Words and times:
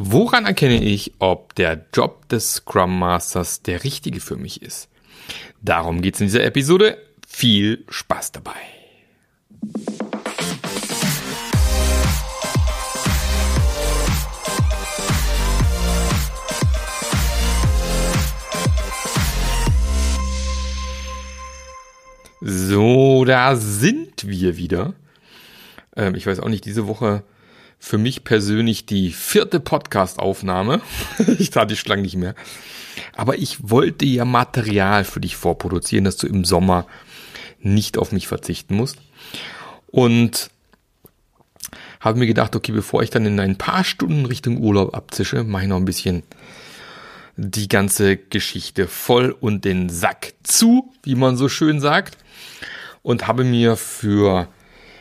Woran 0.00 0.46
erkenne 0.46 0.80
ich, 0.80 1.14
ob 1.18 1.56
der 1.56 1.86
Job 1.92 2.28
des 2.28 2.54
Scrum 2.54 3.00
Masters 3.00 3.62
der 3.62 3.82
richtige 3.82 4.20
für 4.20 4.36
mich 4.36 4.62
ist? 4.62 4.88
Darum 5.60 6.02
geht's 6.02 6.20
in 6.20 6.28
dieser 6.28 6.44
Episode. 6.44 6.98
Viel 7.26 7.84
Spaß 7.88 8.30
dabei. 8.30 8.52
So, 22.40 23.24
da 23.24 23.56
sind 23.56 24.28
wir 24.28 24.56
wieder. 24.56 24.94
Ähm, 25.96 26.14
ich 26.14 26.24
weiß 26.24 26.38
auch 26.38 26.48
nicht, 26.48 26.64
diese 26.64 26.86
Woche 26.86 27.24
für 27.78 27.98
mich 27.98 28.24
persönlich 28.24 28.86
die 28.86 29.12
vierte 29.12 29.60
Podcast-Aufnahme. 29.60 30.80
ich 31.38 31.50
tat 31.50 31.70
die 31.70 31.76
schon 31.76 32.02
nicht 32.02 32.16
mehr. 32.16 32.34
Aber 33.14 33.38
ich 33.38 33.70
wollte 33.70 34.04
ja 34.04 34.24
Material 34.24 35.04
für 35.04 35.20
dich 35.20 35.36
vorproduzieren, 35.36 36.04
dass 36.04 36.16
du 36.16 36.26
im 36.26 36.44
Sommer 36.44 36.86
nicht 37.60 37.98
auf 37.98 38.12
mich 38.12 38.28
verzichten 38.28 38.74
musst. 38.74 38.98
Und 39.86 40.50
habe 42.00 42.18
mir 42.18 42.26
gedacht, 42.26 42.54
okay, 42.54 42.72
bevor 42.72 43.02
ich 43.02 43.10
dann 43.10 43.26
in 43.26 43.40
ein 43.40 43.56
paar 43.56 43.84
Stunden 43.84 44.26
Richtung 44.26 44.58
Urlaub 44.58 44.94
abzische, 44.94 45.44
mache 45.44 45.62
ich 45.62 45.68
noch 45.68 45.76
ein 45.76 45.84
bisschen 45.84 46.22
die 47.36 47.68
ganze 47.68 48.16
Geschichte 48.16 48.88
voll 48.88 49.30
und 49.30 49.64
den 49.64 49.88
Sack 49.88 50.34
zu, 50.42 50.92
wie 51.04 51.14
man 51.14 51.36
so 51.36 51.48
schön 51.48 51.80
sagt. 51.80 52.18
Und 53.02 53.26
habe 53.26 53.44
mir 53.44 53.76
für 53.76 54.48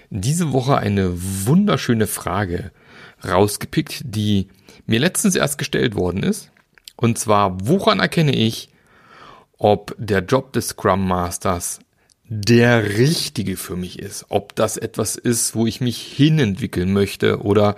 diese 0.10 0.54
Woche 0.54 0.78
eine 0.78 1.12
wunderschöne 1.14 2.08
Frage 2.08 2.72
rausgepickt, 3.28 4.02
die 4.06 4.48
mir 4.86 5.00
letztens 5.00 5.36
erst 5.36 5.58
gestellt 5.58 5.96
worden 5.96 6.24
ist. 6.24 6.52
Und 6.96 7.20
zwar, 7.20 7.58
woran 7.62 8.00
erkenne 8.00 8.36
ich, 8.36 8.70
ob 9.58 9.96
der 9.98 10.24
Job 10.24 10.54
des 10.54 10.70
Scrum 10.70 11.08
Masters 11.08 11.80
der 12.24 12.98
richtige 12.98 13.58
für 13.58 13.76
mich 13.76 14.00
ist? 14.00 14.26
Ob 14.30 14.56
das 14.56 14.78
etwas 14.78 15.16
ist, 15.16 15.56
wo 15.56 15.66
ich 15.66 15.82
mich 15.82 16.02
hinentwickeln 16.02 16.92
möchte 16.92 17.42
oder 17.42 17.76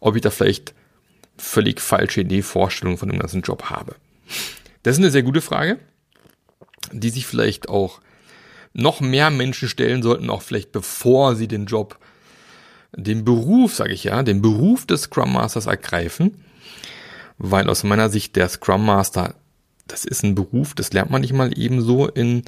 ob 0.00 0.16
ich 0.16 0.22
da 0.22 0.30
vielleicht 0.30 0.74
völlig 1.36 1.80
falsche 1.80 2.20
Idee, 2.20 2.42
Vorstellung 2.42 2.98
von 2.98 3.08
dem 3.08 3.18
ganzen 3.18 3.42
Job 3.42 3.64
habe? 3.64 3.96
Das 4.82 4.96
ist 4.96 5.00
eine 5.02 5.10
sehr 5.10 5.22
gute 5.22 5.40
Frage, 5.40 5.78
die 6.92 7.10
sich 7.10 7.26
vielleicht 7.26 7.68
auch 7.68 8.00
noch 8.72 9.00
mehr 9.00 9.30
Menschen 9.30 9.68
stellen 9.68 10.02
sollten, 10.02 10.30
auch 10.30 10.42
vielleicht 10.42 10.72
bevor 10.72 11.34
sie 11.34 11.48
den 11.48 11.66
Job, 11.66 11.98
den 12.96 13.24
Beruf, 13.24 13.74
sage 13.74 13.92
ich 13.92 14.04
ja, 14.04 14.22
den 14.22 14.42
Beruf 14.42 14.86
des 14.86 15.02
Scrum 15.02 15.32
Masters 15.32 15.66
ergreifen, 15.66 16.44
weil 17.36 17.68
aus 17.68 17.84
meiner 17.84 18.10
Sicht 18.10 18.36
der 18.36 18.48
Scrum 18.48 18.84
Master, 18.84 19.34
das 19.86 20.04
ist 20.04 20.22
ein 20.22 20.34
Beruf, 20.34 20.74
das 20.74 20.92
lernt 20.92 21.10
man 21.10 21.20
nicht 21.20 21.32
mal 21.32 21.56
ebenso 21.58 22.08
in 22.08 22.42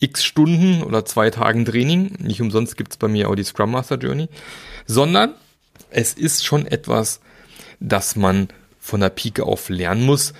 x 0.00 0.24
Stunden 0.24 0.82
oder 0.82 1.04
zwei 1.04 1.30
Tagen 1.30 1.64
Training. 1.64 2.16
Nicht 2.18 2.40
umsonst 2.40 2.76
gibt's 2.76 2.96
bei 2.96 3.08
mir 3.08 3.28
auch 3.28 3.34
die 3.34 3.44
Scrum 3.44 3.70
Master 3.70 3.96
Journey, 3.96 4.28
sondern 4.86 5.34
es 5.90 6.14
ist 6.14 6.44
schon 6.44 6.66
etwas, 6.66 7.20
das 7.80 8.16
man 8.16 8.48
von 8.80 9.00
der 9.00 9.10
Pike 9.10 9.44
auf 9.44 9.68
lernen 9.68 10.04
muss. 10.04 10.34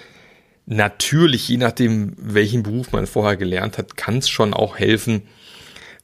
Natürlich, 0.66 1.48
je 1.48 1.58
nachdem, 1.58 2.14
welchen 2.16 2.62
Beruf 2.62 2.92
man 2.92 3.06
vorher 3.06 3.36
gelernt 3.36 3.78
hat, 3.78 3.96
kann 3.96 4.18
es 4.18 4.28
schon 4.28 4.54
auch 4.54 4.78
helfen. 4.78 5.22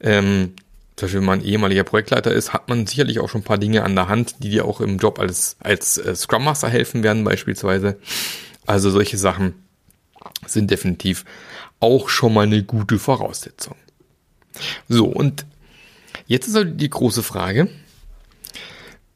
Ähm, 0.00 0.54
zum 1.00 1.06
Beispiel, 1.06 1.20
wenn 1.20 1.26
man 1.26 1.42
ehemaliger 1.42 1.82
Projektleiter 1.82 2.30
ist, 2.30 2.52
hat 2.52 2.68
man 2.68 2.86
sicherlich 2.86 3.20
auch 3.20 3.30
schon 3.30 3.40
ein 3.40 3.44
paar 3.44 3.56
Dinge 3.56 3.84
an 3.84 3.94
der 3.94 4.08
Hand, 4.08 4.36
die 4.44 4.50
dir 4.50 4.66
auch 4.66 4.82
im 4.82 4.98
Job 4.98 5.18
als, 5.18 5.56
als 5.60 5.96
äh, 5.96 6.14
Scrum 6.14 6.44
Master 6.44 6.68
helfen 6.68 7.02
werden, 7.02 7.24
beispielsweise. 7.24 7.98
Also 8.66 8.90
solche 8.90 9.16
Sachen 9.16 9.54
sind 10.46 10.70
definitiv 10.70 11.24
auch 11.80 12.10
schon 12.10 12.34
mal 12.34 12.42
eine 12.42 12.62
gute 12.62 12.98
Voraussetzung. 12.98 13.76
So, 14.90 15.06
und 15.06 15.46
jetzt 16.26 16.48
ist 16.48 16.54
also 16.54 16.68
die 16.68 16.90
große 16.90 17.22
Frage, 17.22 17.70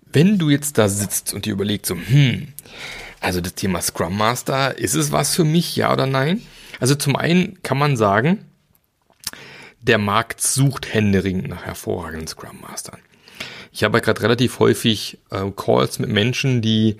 wenn 0.07 0.39
du 0.39 0.49
jetzt 0.49 0.79
da 0.79 0.89
sitzt 0.89 1.35
und 1.35 1.45
dir 1.45 1.53
überlegst, 1.53 1.87
so, 1.87 1.97
hm, 1.97 2.49
also 3.21 3.43
das 3.43 3.57
Thema 3.57 3.83
Scrum 3.83 4.17
Master, 4.17 4.79
ist 4.79 4.95
es 4.95 5.13
was 5.13 5.35
für 5.35 5.45
mich, 5.45 5.77
ja 5.77 5.93
oder 5.93 6.07
nein? 6.07 6.41
Also 6.81 6.95
zum 6.95 7.15
einen 7.15 7.63
kann 7.63 7.77
man 7.77 7.99
sagen, 7.99 8.39
der 9.87 9.99
Markt 9.99 10.41
sucht 10.41 10.93
händeringend 10.93 11.49
nach 11.49 11.65
hervorragenden 11.65 12.27
Scrum 12.27 12.61
Mastern. 12.63 12.99
Ich 13.71 13.85
habe 13.85 14.01
gerade 14.01 14.23
relativ 14.23 14.59
häufig 14.59 15.19
äh, 15.31 15.51
Calls 15.55 15.99
mit 15.99 16.09
Menschen, 16.09 16.63
die 16.63 16.97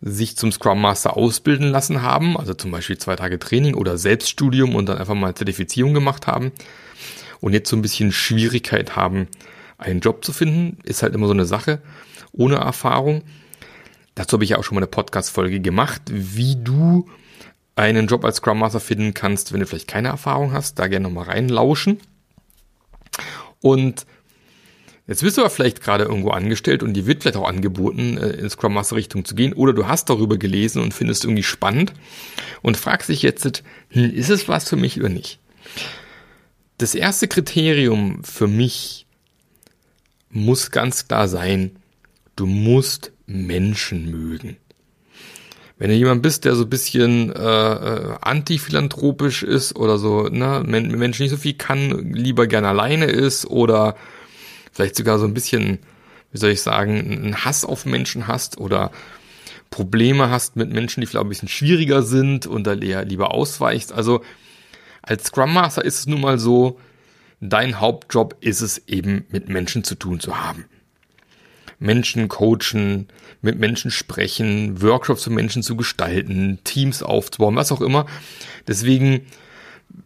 sich 0.00 0.36
zum 0.36 0.50
Scrum 0.50 0.80
Master 0.80 1.16
ausbilden 1.16 1.68
lassen 1.68 2.02
haben, 2.02 2.36
also 2.36 2.54
zum 2.54 2.70
Beispiel 2.70 2.98
zwei 2.98 3.16
Tage 3.16 3.38
Training 3.38 3.74
oder 3.74 3.98
Selbststudium 3.98 4.74
und 4.74 4.88
dann 4.88 4.98
einfach 4.98 5.14
mal 5.14 5.34
Zertifizierung 5.34 5.94
gemacht 5.94 6.26
haben 6.26 6.52
und 7.40 7.52
jetzt 7.52 7.68
so 7.68 7.76
ein 7.76 7.82
bisschen 7.82 8.10
Schwierigkeit 8.10 8.96
haben, 8.96 9.28
einen 9.78 10.00
Job 10.00 10.24
zu 10.24 10.32
finden, 10.32 10.78
ist 10.84 11.02
halt 11.02 11.14
immer 11.14 11.26
so 11.26 11.34
eine 11.34 11.44
Sache 11.44 11.80
ohne 12.32 12.56
Erfahrung. 12.56 13.22
Dazu 14.14 14.34
habe 14.34 14.44
ich 14.44 14.50
ja 14.50 14.58
auch 14.58 14.64
schon 14.64 14.74
mal 14.74 14.80
eine 14.80 14.86
Podcast-Folge 14.86 15.60
gemacht, 15.60 16.02
wie 16.06 16.56
du 16.56 17.08
einen 17.80 18.06
Job 18.06 18.24
als 18.24 18.36
Scrum 18.36 18.58
Master 18.58 18.80
finden 18.80 19.14
kannst, 19.14 19.52
wenn 19.52 19.60
du 19.60 19.66
vielleicht 19.66 19.88
keine 19.88 20.08
Erfahrung 20.08 20.52
hast. 20.52 20.78
Da 20.78 20.86
gerne 20.86 21.04
nochmal 21.04 21.24
reinlauschen. 21.24 21.98
Und 23.60 24.06
jetzt 25.06 25.22
bist 25.22 25.36
du 25.36 25.42
aber 25.42 25.50
vielleicht 25.50 25.82
gerade 25.82 26.04
irgendwo 26.04 26.30
angestellt 26.30 26.82
und 26.82 26.94
dir 26.94 27.06
wird 27.06 27.22
vielleicht 27.22 27.36
auch 27.36 27.48
angeboten, 27.48 28.18
äh, 28.18 28.30
in 28.30 28.50
Scrum 28.50 28.74
Master 28.74 28.96
Richtung 28.96 29.24
zu 29.24 29.34
gehen. 29.34 29.52
Oder 29.52 29.72
du 29.72 29.86
hast 29.86 30.10
darüber 30.10 30.36
gelesen 30.36 30.82
und 30.82 30.94
findest 30.94 31.24
irgendwie 31.24 31.42
spannend 31.42 31.92
und 32.62 32.76
fragst 32.76 33.08
dich 33.08 33.22
jetzt, 33.22 33.62
hm, 33.90 34.10
ist 34.14 34.30
es 34.30 34.48
was 34.48 34.68
für 34.68 34.76
mich 34.76 34.98
oder 34.98 35.08
nicht? 35.08 35.38
Das 36.78 36.94
erste 36.94 37.28
Kriterium 37.28 38.24
für 38.24 38.46
mich 38.46 39.06
muss 40.30 40.70
ganz 40.70 41.08
klar 41.08 41.28
sein, 41.28 41.76
du 42.36 42.46
musst 42.46 43.12
Menschen 43.26 44.10
mögen. 44.10 44.56
Wenn 45.80 45.88
du 45.88 45.96
jemand 45.96 46.20
bist, 46.20 46.44
der 46.44 46.56
so 46.56 46.64
ein 46.64 46.68
bisschen 46.68 47.34
äh, 47.34 47.72
äh, 47.72 48.14
antiphilanthropisch 48.20 49.42
ist 49.42 49.74
oder 49.76 49.96
so, 49.96 50.28
ne, 50.28 50.62
Menschen 50.62 51.22
nicht 51.22 51.30
so 51.30 51.38
viel 51.38 51.54
kann, 51.54 52.12
lieber 52.12 52.46
gerne 52.46 52.68
alleine 52.68 53.06
ist 53.06 53.46
oder 53.46 53.96
vielleicht 54.72 54.94
sogar 54.94 55.18
so 55.18 55.24
ein 55.24 55.32
bisschen, 55.32 55.78
wie 56.32 56.38
soll 56.38 56.50
ich 56.50 56.60
sagen, 56.60 56.98
einen 56.98 57.44
Hass 57.46 57.64
auf 57.64 57.86
Menschen 57.86 58.26
hast 58.26 58.58
oder 58.58 58.90
Probleme 59.70 60.28
hast 60.28 60.54
mit 60.54 60.70
Menschen, 60.70 61.00
die 61.00 61.06
vielleicht 61.06 61.24
ein 61.24 61.30
bisschen 61.30 61.48
schwieriger 61.48 62.02
sind 62.02 62.46
und 62.46 62.66
da 62.66 62.74
lieber 62.74 63.32
ausweichst. 63.32 63.90
Also 63.90 64.20
als 65.00 65.28
Scrum 65.28 65.54
Master 65.54 65.82
ist 65.82 66.00
es 66.00 66.06
nun 66.06 66.20
mal 66.20 66.38
so, 66.38 66.78
dein 67.40 67.80
Hauptjob 67.80 68.36
ist 68.40 68.60
es 68.60 68.86
eben 68.86 69.24
mit 69.30 69.48
Menschen 69.48 69.82
zu 69.82 69.94
tun 69.94 70.20
zu 70.20 70.44
haben. 70.44 70.66
Menschen 71.80 72.28
coachen, 72.28 73.08
mit 73.42 73.58
Menschen 73.58 73.90
sprechen, 73.90 74.80
Workshops 74.82 75.24
für 75.24 75.30
Menschen 75.30 75.62
zu 75.62 75.76
gestalten, 75.76 76.60
Teams 76.62 77.02
aufzubauen, 77.02 77.56
was 77.56 77.72
auch 77.72 77.80
immer. 77.80 78.06
Deswegen, 78.68 79.26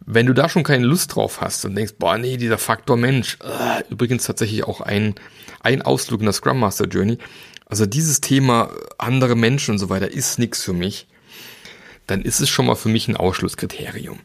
wenn 0.05 0.25
du 0.25 0.33
da 0.33 0.49
schon 0.49 0.63
keine 0.63 0.85
Lust 0.85 1.13
drauf 1.13 1.41
hast 1.41 1.65
und 1.65 1.75
denkst, 1.75 1.95
boah, 1.99 2.17
nee, 2.17 2.37
dieser 2.37 2.57
Faktor 2.57 2.97
Mensch, 2.97 3.37
äh, 3.43 3.83
übrigens 3.91 4.25
tatsächlich 4.25 4.63
auch 4.63 4.81
ein, 4.81 5.15
ein 5.59 5.81
Ausflug 5.81 6.21
in 6.21 6.25
der 6.25 6.33
Scrum 6.33 6.59
Master 6.59 6.87
Journey, 6.87 7.17
also 7.65 7.85
dieses 7.85 8.21
Thema 8.21 8.71
andere 8.97 9.35
Menschen 9.35 9.71
und 9.71 9.79
so 9.79 9.89
weiter 9.89 10.09
ist 10.09 10.39
nichts 10.39 10.63
für 10.63 10.73
mich, 10.73 11.07
dann 12.07 12.21
ist 12.21 12.39
es 12.39 12.49
schon 12.49 12.67
mal 12.67 12.75
für 12.75 12.89
mich 12.89 13.07
ein 13.07 13.17
Ausschlusskriterium. 13.17 14.19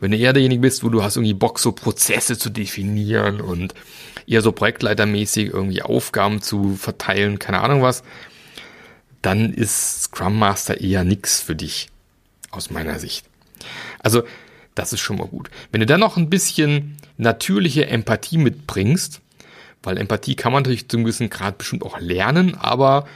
Wenn 0.00 0.10
du 0.10 0.16
eher 0.16 0.32
derjenige 0.32 0.62
bist, 0.62 0.82
wo 0.82 0.88
du 0.88 1.02
hast 1.02 1.16
irgendwie 1.16 1.34
Bock, 1.34 1.58
so 1.58 1.72
Prozesse 1.72 2.38
zu 2.38 2.50
definieren 2.50 3.40
und 3.40 3.74
eher 4.26 4.42
so 4.42 4.52
projektleitermäßig 4.52 5.48
irgendwie 5.48 5.82
Aufgaben 5.82 6.40
zu 6.40 6.76
verteilen, 6.76 7.38
keine 7.38 7.60
Ahnung 7.60 7.82
was, 7.82 8.02
dann 9.22 9.52
ist 9.52 10.04
Scrum 10.04 10.38
Master 10.38 10.80
eher 10.80 11.04
nix 11.04 11.40
für 11.40 11.54
dich, 11.54 11.88
aus 12.50 12.70
meiner 12.70 12.98
Sicht. 12.98 13.26
Also, 13.98 14.22
das 14.74 14.92
ist 14.92 15.00
schon 15.00 15.18
mal 15.18 15.28
gut. 15.28 15.50
Wenn 15.72 15.80
du 15.80 15.86
dann 15.86 16.00
noch 16.00 16.16
ein 16.16 16.30
bisschen 16.30 16.96
natürliche 17.18 17.86
Empathie 17.86 18.38
mitbringst, 18.38 19.20
weil 19.82 19.98
Empathie 19.98 20.36
kann 20.36 20.52
man 20.52 20.62
natürlich 20.62 20.88
zum 20.88 21.04
gewissen 21.04 21.28
Grad 21.28 21.58
bestimmt 21.58 21.82
auch 21.82 22.00
lernen, 22.00 22.54
aber 22.54 23.06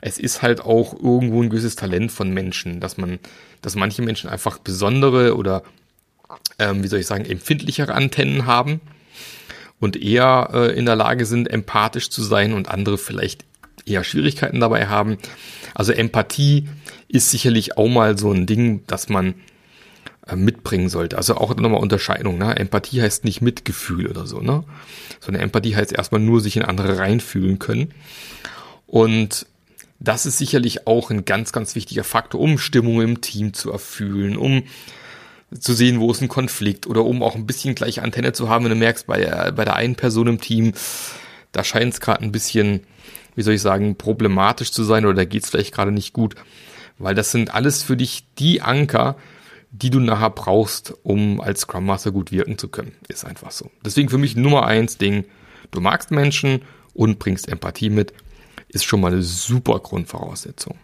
es 0.00 0.18
ist 0.18 0.42
halt 0.42 0.60
auch 0.60 0.94
irgendwo 0.94 1.42
ein 1.42 1.50
gewisses 1.50 1.76
Talent 1.76 2.12
von 2.12 2.30
Menschen, 2.30 2.80
dass 2.80 2.96
man, 2.96 3.18
dass 3.62 3.76
manche 3.76 4.02
Menschen 4.02 4.28
einfach 4.28 4.58
besondere 4.58 5.36
oder 5.36 5.62
ähm, 6.58 6.82
wie 6.82 6.88
soll 6.88 7.00
ich 7.00 7.06
sagen, 7.06 7.24
empfindlichere 7.24 7.94
Antennen 7.94 8.46
haben 8.46 8.80
und 9.80 10.00
eher 10.00 10.50
äh, 10.52 10.78
in 10.78 10.86
der 10.86 10.96
Lage 10.96 11.26
sind, 11.26 11.50
empathisch 11.50 12.10
zu 12.10 12.22
sein 12.22 12.52
und 12.52 12.68
andere 12.68 12.98
vielleicht 12.98 13.44
eher 13.84 14.04
Schwierigkeiten 14.04 14.60
dabei 14.60 14.86
haben. 14.86 15.18
Also 15.74 15.92
Empathie 15.92 16.68
ist 17.08 17.30
sicherlich 17.30 17.76
auch 17.76 17.88
mal 17.88 18.16
so 18.16 18.30
ein 18.32 18.46
Ding, 18.46 18.84
das 18.86 19.08
man 19.08 19.34
äh, 20.26 20.36
mitbringen 20.36 20.88
sollte. 20.88 21.16
Also 21.16 21.36
auch 21.36 21.54
nochmal 21.56 21.80
Unterscheidung. 21.80 22.38
Ne? 22.38 22.56
Empathie 22.56 23.02
heißt 23.02 23.24
nicht 23.24 23.40
Mitgefühl 23.40 24.06
oder 24.06 24.26
so, 24.26 24.40
ne? 24.40 24.62
Sondern 25.20 25.42
Empathie 25.42 25.74
heißt 25.74 25.92
erstmal 25.92 26.20
nur 26.20 26.40
sich 26.40 26.56
in 26.56 26.62
andere 26.62 26.98
reinfühlen 26.98 27.58
können. 27.58 27.92
Und 28.86 29.46
das 29.98 30.26
ist 30.26 30.38
sicherlich 30.38 30.86
auch 30.86 31.10
ein 31.10 31.24
ganz, 31.24 31.52
ganz 31.52 31.74
wichtiger 31.74 32.04
Faktor, 32.04 32.40
um 32.40 32.58
Stimmung 32.58 33.00
im 33.02 33.20
Team 33.20 33.52
zu 33.52 33.72
erfüllen, 33.72 34.36
um 34.36 34.64
zu 35.58 35.72
sehen, 35.72 36.00
wo 36.00 36.10
ist 36.10 36.22
ein 36.22 36.28
Konflikt 36.28 36.86
oder 36.86 37.04
um 37.04 37.22
auch 37.22 37.34
ein 37.34 37.46
bisschen 37.46 37.74
gleiche 37.74 38.02
Antenne 38.02 38.32
zu 38.32 38.48
haben, 38.48 38.64
wenn 38.64 38.72
du 38.72 38.76
merkst, 38.76 39.06
bei, 39.06 39.20
der, 39.20 39.52
bei 39.52 39.64
der 39.64 39.76
einen 39.76 39.96
Person 39.96 40.26
im 40.26 40.40
Team, 40.40 40.72
da 41.52 41.64
scheint 41.64 41.94
es 41.94 42.00
gerade 42.00 42.22
ein 42.22 42.32
bisschen, 42.32 42.80
wie 43.34 43.42
soll 43.42 43.54
ich 43.54 43.62
sagen, 43.62 43.96
problematisch 43.96 44.72
zu 44.72 44.84
sein 44.84 45.04
oder 45.04 45.14
da 45.14 45.24
geht 45.24 45.44
es 45.44 45.50
vielleicht 45.50 45.74
gerade 45.74 45.92
nicht 45.92 46.12
gut, 46.12 46.34
weil 46.98 47.14
das 47.14 47.30
sind 47.30 47.54
alles 47.54 47.82
für 47.82 47.96
dich 47.96 48.24
die 48.38 48.62
Anker, 48.62 49.16
die 49.70 49.90
du 49.90 50.00
nachher 50.00 50.30
brauchst, 50.30 50.94
um 51.02 51.40
als 51.40 51.62
Scrum 51.62 51.86
Master 51.86 52.12
gut 52.12 52.30
wirken 52.30 52.58
zu 52.58 52.68
können. 52.68 52.92
Ist 53.08 53.24
einfach 53.24 53.50
so. 53.50 53.70
Deswegen 53.84 54.10
für 54.10 54.18
mich 54.18 54.36
Nummer 54.36 54.66
eins 54.66 54.98
Ding, 54.98 55.24
du 55.70 55.80
magst 55.80 56.10
Menschen 56.10 56.62
und 56.92 57.18
bringst 57.18 57.48
Empathie 57.48 57.88
mit, 57.88 58.12
ist 58.68 58.84
schon 58.84 59.00
mal 59.00 59.12
eine 59.12 59.22
super 59.22 59.78
Grundvoraussetzung. 59.78 60.78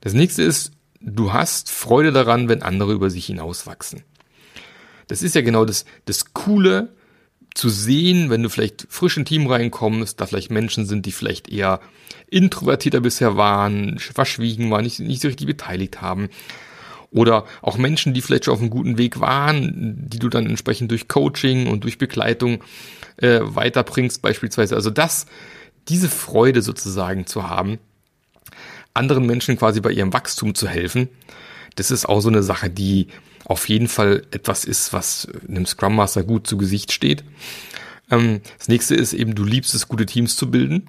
Das 0.00 0.12
nächste 0.12 0.42
ist, 0.42 0.72
du 1.04 1.32
hast 1.32 1.70
Freude 1.70 2.12
daran, 2.12 2.48
wenn 2.48 2.62
andere 2.62 2.92
über 2.92 3.10
sich 3.10 3.26
hinauswachsen. 3.26 4.02
Das 5.08 5.22
ist 5.22 5.34
ja 5.34 5.42
genau 5.42 5.64
das, 5.64 5.84
das 6.04 6.32
Coole 6.32 6.94
zu 7.54 7.68
sehen, 7.68 8.30
wenn 8.30 8.42
du 8.42 8.48
vielleicht 8.48 8.86
frisch 8.88 9.16
in 9.16 9.24
Team 9.24 9.46
reinkommst, 9.46 10.20
da 10.20 10.26
vielleicht 10.26 10.50
Menschen 10.50 10.86
sind, 10.86 11.04
die 11.04 11.12
vielleicht 11.12 11.50
eher 11.50 11.80
introvertierter 12.30 13.00
bisher 13.00 13.36
waren, 13.36 13.98
verschwiegen 13.98 14.70
waren, 14.70 14.84
nicht, 14.84 15.00
nicht 15.00 15.20
so 15.20 15.28
richtig 15.28 15.46
beteiligt 15.46 16.00
haben. 16.00 16.30
Oder 17.10 17.44
auch 17.60 17.76
Menschen, 17.76 18.14
die 18.14 18.22
vielleicht 18.22 18.46
schon 18.46 18.54
auf 18.54 18.60
einem 18.60 18.70
guten 18.70 18.96
Weg 18.96 19.20
waren, 19.20 20.08
die 20.08 20.18
du 20.18 20.30
dann 20.30 20.46
entsprechend 20.46 20.90
durch 20.90 21.08
Coaching 21.08 21.66
und 21.66 21.84
durch 21.84 21.98
Begleitung 21.98 22.64
äh, 23.18 23.40
weiterbringst 23.42 24.22
beispielsweise. 24.22 24.74
Also 24.74 24.88
das, 24.88 25.26
diese 25.88 26.08
Freude 26.08 26.62
sozusagen 26.62 27.26
zu 27.26 27.50
haben, 27.50 27.78
anderen 28.94 29.26
Menschen 29.26 29.56
quasi 29.56 29.80
bei 29.80 29.90
ihrem 29.90 30.12
Wachstum 30.12 30.54
zu 30.54 30.68
helfen, 30.68 31.08
das 31.76 31.90
ist 31.90 32.06
auch 32.06 32.20
so 32.20 32.28
eine 32.28 32.42
Sache, 32.42 32.70
die 32.70 33.08
auf 33.44 33.68
jeden 33.68 33.88
Fall 33.88 34.24
etwas 34.30 34.64
ist, 34.64 34.92
was 34.92 35.28
einem 35.48 35.66
Scrum 35.66 35.96
Master 35.96 36.22
gut 36.22 36.46
zu 36.46 36.56
Gesicht 36.56 36.92
steht. 36.92 37.24
Ähm, 38.10 38.40
das 38.58 38.68
nächste 38.68 38.94
ist 38.94 39.12
eben, 39.12 39.34
du 39.34 39.44
liebst 39.44 39.74
es, 39.74 39.88
gute 39.88 40.06
Teams 40.06 40.36
zu 40.36 40.50
bilden, 40.50 40.88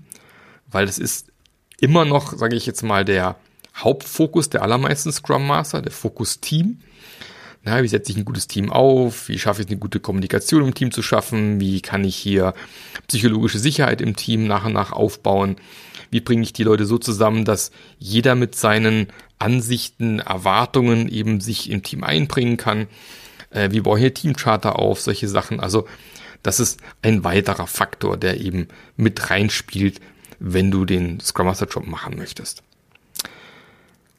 weil 0.67 0.85
das 0.85 0.97
ist 1.00 1.27
immer 1.79 2.05
noch, 2.05 2.38
sage 2.38 2.55
ich 2.55 2.65
jetzt 2.65 2.83
mal, 2.83 3.05
der 3.05 3.38
Hauptfokus 3.75 4.50
der 4.50 4.61
allermeisten 4.61 5.11
Scrum 5.11 5.47
Master, 5.47 5.81
der 5.81 5.91
Fokus 5.91 6.39
Team. 6.39 6.79
Na, 7.63 7.81
wie 7.81 7.88
setze 7.88 8.11
ich 8.11 8.17
ein 8.17 8.25
gutes 8.25 8.47
Team 8.47 8.71
auf? 8.71 9.29
Wie 9.29 9.39
schaffe 9.39 9.61
ich 9.61 9.67
eine 9.69 9.77
gute 9.77 10.00
Kommunikation 10.01 10.63
im 10.63 10.73
Team 10.73 10.91
zu 10.91 11.01
schaffen? 11.01 11.61
Wie 11.61 11.81
kann 11.81 12.03
ich 12.03 12.15
hier 12.15 12.53
psychologische 13.07 13.57
Sicherheit 13.57 14.01
im 14.01 14.17
Team 14.17 14.47
nach 14.47 14.65
und 14.65 14.73
nach 14.73 14.91
aufbauen? 14.91 15.55
Wie 16.13 16.21
bringe 16.21 16.44
ich 16.44 16.54
die 16.54 16.63
Leute 16.63 16.86
so 16.86 17.00
zusammen, 17.00 17.44
dass 17.44 17.71
jeder 17.98 18.36
mit 18.36 18.54
seinen 18.54 19.07
Ansichten, 19.39 20.19
Erwartungen 20.19 21.10
eben 21.10 21.42
sich 21.42 21.71
im 21.71 21.81
Team 21.81 22.04
einbringen 22.04 22.56
kann? 22.56 22.86
Äh, 23.50 23.71
wie 23.71 23.81
baue 23.81 23.98
ich 23.98 24.04
hier 24.04 24.13
Teamcharter 24.13 24.77
auf? 24.77 25.01
Solche 25.01 25.27
Sachen. 25.27 25.60
Also, 25.60 25.88
das 26.44 26.60
ist 26.60 26.80
ein 27.01 27.24
weiterer 27.24 27.65
Faktor, 27.65 28.15
der 28.15 28.39
eben 28.39 28.68
mit 28.95 29.31
reinspielt, 29.31 30.01
wenn 30.38 30.69
du 30.69 30.86
den 30.86 31.19
Scrum 31.19 31.48
Master 31.48 31.68
Job 31.68 31.88
machen 31.88 32.15
möchtest. 32.15 32.62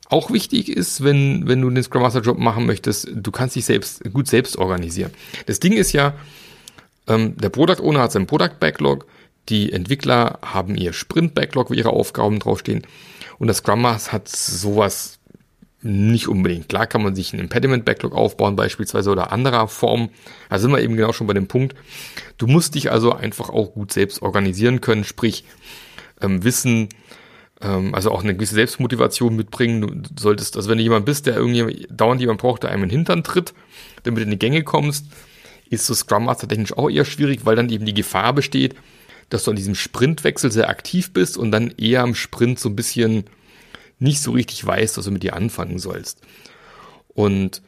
Auch 0.09 0.33
wichtig 0.33 0.69
ist, 0.69 1.05
wenn, 1.05 1.47
wenn 1.47 1.61
du 1.61 1.71
den 1.71 1.85
Scrum 1.85 2.03
Master 2.03 2.23
Job 2.23 2.39
machen 2.39 2.67
möchtest, 2.67 3.09
du 3.15 3.31
kannst 3.31 3.55
dich 3.55 3.67
selbst, 3.67 4.03
gut 4.13 4.27
selbst 4.27 4.57
organisieren. 4.57 5.13
Das 5.47 5.61
Ding 5.61 5.75
ist 5.75 5.93
ja, 5.93 6.15
ähm, 7.07 7.37
der 7.37 7.51
Product 7.51 7.81
Owner 7.81 8.01
hat 8.01 8.11
seinen 8.11 8.27
Product 8.27 8.59
Backlog, 8.59 9.07
die 9.49 9.73
Entwickler 9.73 10.39
haben 10.43 10.77
ihr 10.77 10.93
Sprint-Backlog, 10.93 11.71
wo 11.71 11.75
ihre 11.75 11.91
Aufgaben 11.91 12.39
draufstehen. 12.39 12.83
Und 13.39 13.49
das 13.49 13.59
Scrum 13.59 13.83
Master 13.83 14.13
hat 14.13 14.29
sowas 14.29 15.19
nicht 15.83 16.29
unbedingt. 16.29 16.71
Klar 16.71 16.87
kann 16.87 17.03
man 17.03 17.15
sich 17.15 17.33
einen 17.33 17.43
Impediment-Backlog 17.43 18.15
aufbauen 18.15 18.57
beispielsweise 18.57 19.11
oder 19.11 19.33
anderer 19.33 19.69
Form. 19.69 20.09
Da 20.49 20.59
sind 20.59 20.71
wir 20.71 20.81
eben 20.81 20.97
genau 20.97 21.13
schon 21.13 21.27
bei 21.27 21.35
dem 21.35 21.47
Punkt. 21.47 21.75
Du 22.39 22.47
musst 22.47 22.75
dich 22.75 22.91
also 22.91 23.13
einfach 23.13 23.51
auch 23.51 23.75
gut 23.75 23.93
selbst 23.93 24.23
organisieren 24.23 24.81
können, 24.81 25.05
sprich 25.05 25.45
ähm, 26.23 26.43
wissen, 26.43 26.89
ähm, 27.61 27.95
also 27.95 28.11
auch 28.13 28.23
eine 28.23 28.35
gewisse 28.35 28.55
Selbstmotivation 28.55 29.37
mitbringen. 29.37 30.05
Du 30.05 30.09
solltest, 30.19 30.57
also 30.57 30.71
wenn 30.71 30.79
du 30.79 30.85
jemand 30.85 31.05
bist, 31.05 31.27
der 31.27 31.37
irgendwie 31.37 31.87
dauernd 31.91 32.21
jemand 32.21 32.41
braucht, 32.41 32.63
der 32.63 32.71
einem 32.71 32.85
in 32.85 32.89
den 32.89 32.99
Hintern 32.99 33.23
tritt, 33.23 33.53
damit 34.05 34.21
du 34.21 34.25
in 34.25 34.31
die 34.31 34.39
Gänge 34.39 34.63
kommst, 34.63 35.07
ist 35.69 35.85
so 35.85 35.93
Scrum 35.93 36.25
Master 36.25 36.49
technisch 36.49 36.73
auch 36.73 36.89
eher 36.89 37.05
schwierig, 37.05 37.45
weil 37.45 37.57
dann 37.57 37.69
eben 37.69 37.85
die 37.85 37.95
Gefahr 37.95 38.33
besteht, 38.33 38.75
dass 39.31 39.45
du 39.45 39.51
an 39.51 39.57
diesem 39.57 39.75
Sprintwechsel 39.75 40.51
sehr 40.51 40.69
aktiv 40.69 41.13
bist 41.13 41.37
und 41.37 41.51
dann 41.51 41.73
eher 41.77 42.03
am 42.03 42.15
Sprint 42.15 42.59
so 42.59 42.69
ein 42.69 42.77
bisschen 42.77 43.25
nicht 43.99 44.21
so 44.21 44.33
richtig 44.33 44.65
weißt, 44.65 44.99
was 44.99 45.05
du 45.05 45.11
mit 45.11 45.23
dir 45.23 45.35
anfangen 45.35 45.79
sollst. 45.79 46.21
Und 47.09 47.63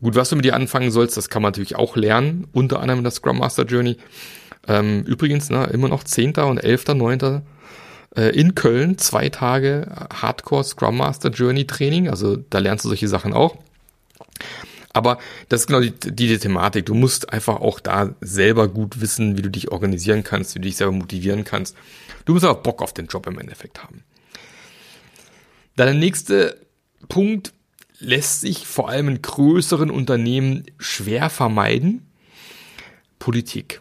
gut, 0.00 0.14
was 0.14 0.30
du 0.30 0.36
mit 0.36 0.44
dir 0.44 0.54
anfangen 0.54 0.90
sollst, 0.90 1.16
das 1.16 1.28
kann 1.28 1.42
man 1.42 1.50
natürlich 1.50 1.76
auch 1.76 1.96
lernen, 1.96 2.46
unter 2.52 2.80
anderem 2.80 2.98
in 2.98 3.04
der 3.04 3.12
Scrum 3.12 3.38
Master 3.38 3.64
Journey. 3.64 3.96
Ähm, 4.68 5.04
übrigens, 5.04 5.50
ne, 5.50 5.64
immer 5.72 5.88
noch 5.88 6.04
10. 6.04 6.34
und 6.36 6.58
11. 6.58 6.88
9. 6.88 7.42
Äh, 8.16 8.30
in 8.30 8.54
Köln, 8.54 8.98
zwei 8.98 9.28
Tage 9.28 10.08
Hardcore 10.12 10.64
Scrum 10.64 10.96
Master 10.96 11.30
Journey 11.30 11.66
Training, 11.66 12.08
also 12.08 12.36
da 12.36 12.58
lernst 12.58 12.84
du 12.84 12.88
solche 12.88 13.08
Sachen 13.08 13.32
auch. 13.32 13.56
Aber 14.92 15.18
das 15.48 15.62
ist 15.62 15.66
genau 15.68 15.80
die, 15.80 15.92
die, 15.92 16.38
Thematik. 16.38 16.86
Du 16.86 16.94
musst 16.94 17.32
einfach 17.32 17.60
auch 17.60 17.78
da 17.80 18.14
selber 18.20 18.68
gut 18.68 19.00
wissen, 19.00 19.36
wie 19.36 19.42
du 19.42 19.50
dich 19.50 19.70
organisieren 19.70 20.24
kannst, 20.24 20.54
wie 20.54 20.58
du 20.58 20.66
dich 20.66 20.76
selber 20.76 20.92
motivieren 20.92 21.44
kannst. 21.44 21.76
Du 22.24 22.34
musst 22.34 22.44
aber 22.44 22.60
Bock 22.60 22.82
auf 22.82 22.92
den 22.92 23.06
Job 23.06 23.26
im 23.26 23.38
Endeffekt 23.38 23.82
haben. 23.82 24.02
Dann 25.76 25.86
der 25.86 25.94
nächste 25.94 26.60
Punkt 27.08 27.52
lässt 27.98 28.40
sich 28.40 28.66
vor 28.66 28.88
allem 28.88 29.08
in 29.08 29.22
größeren 29.22 29.90
Unternehmen 29.90 30.64
schwer 30.78 31.30
vermeiden. 31.30 32.06
Politik. 33.18 33.80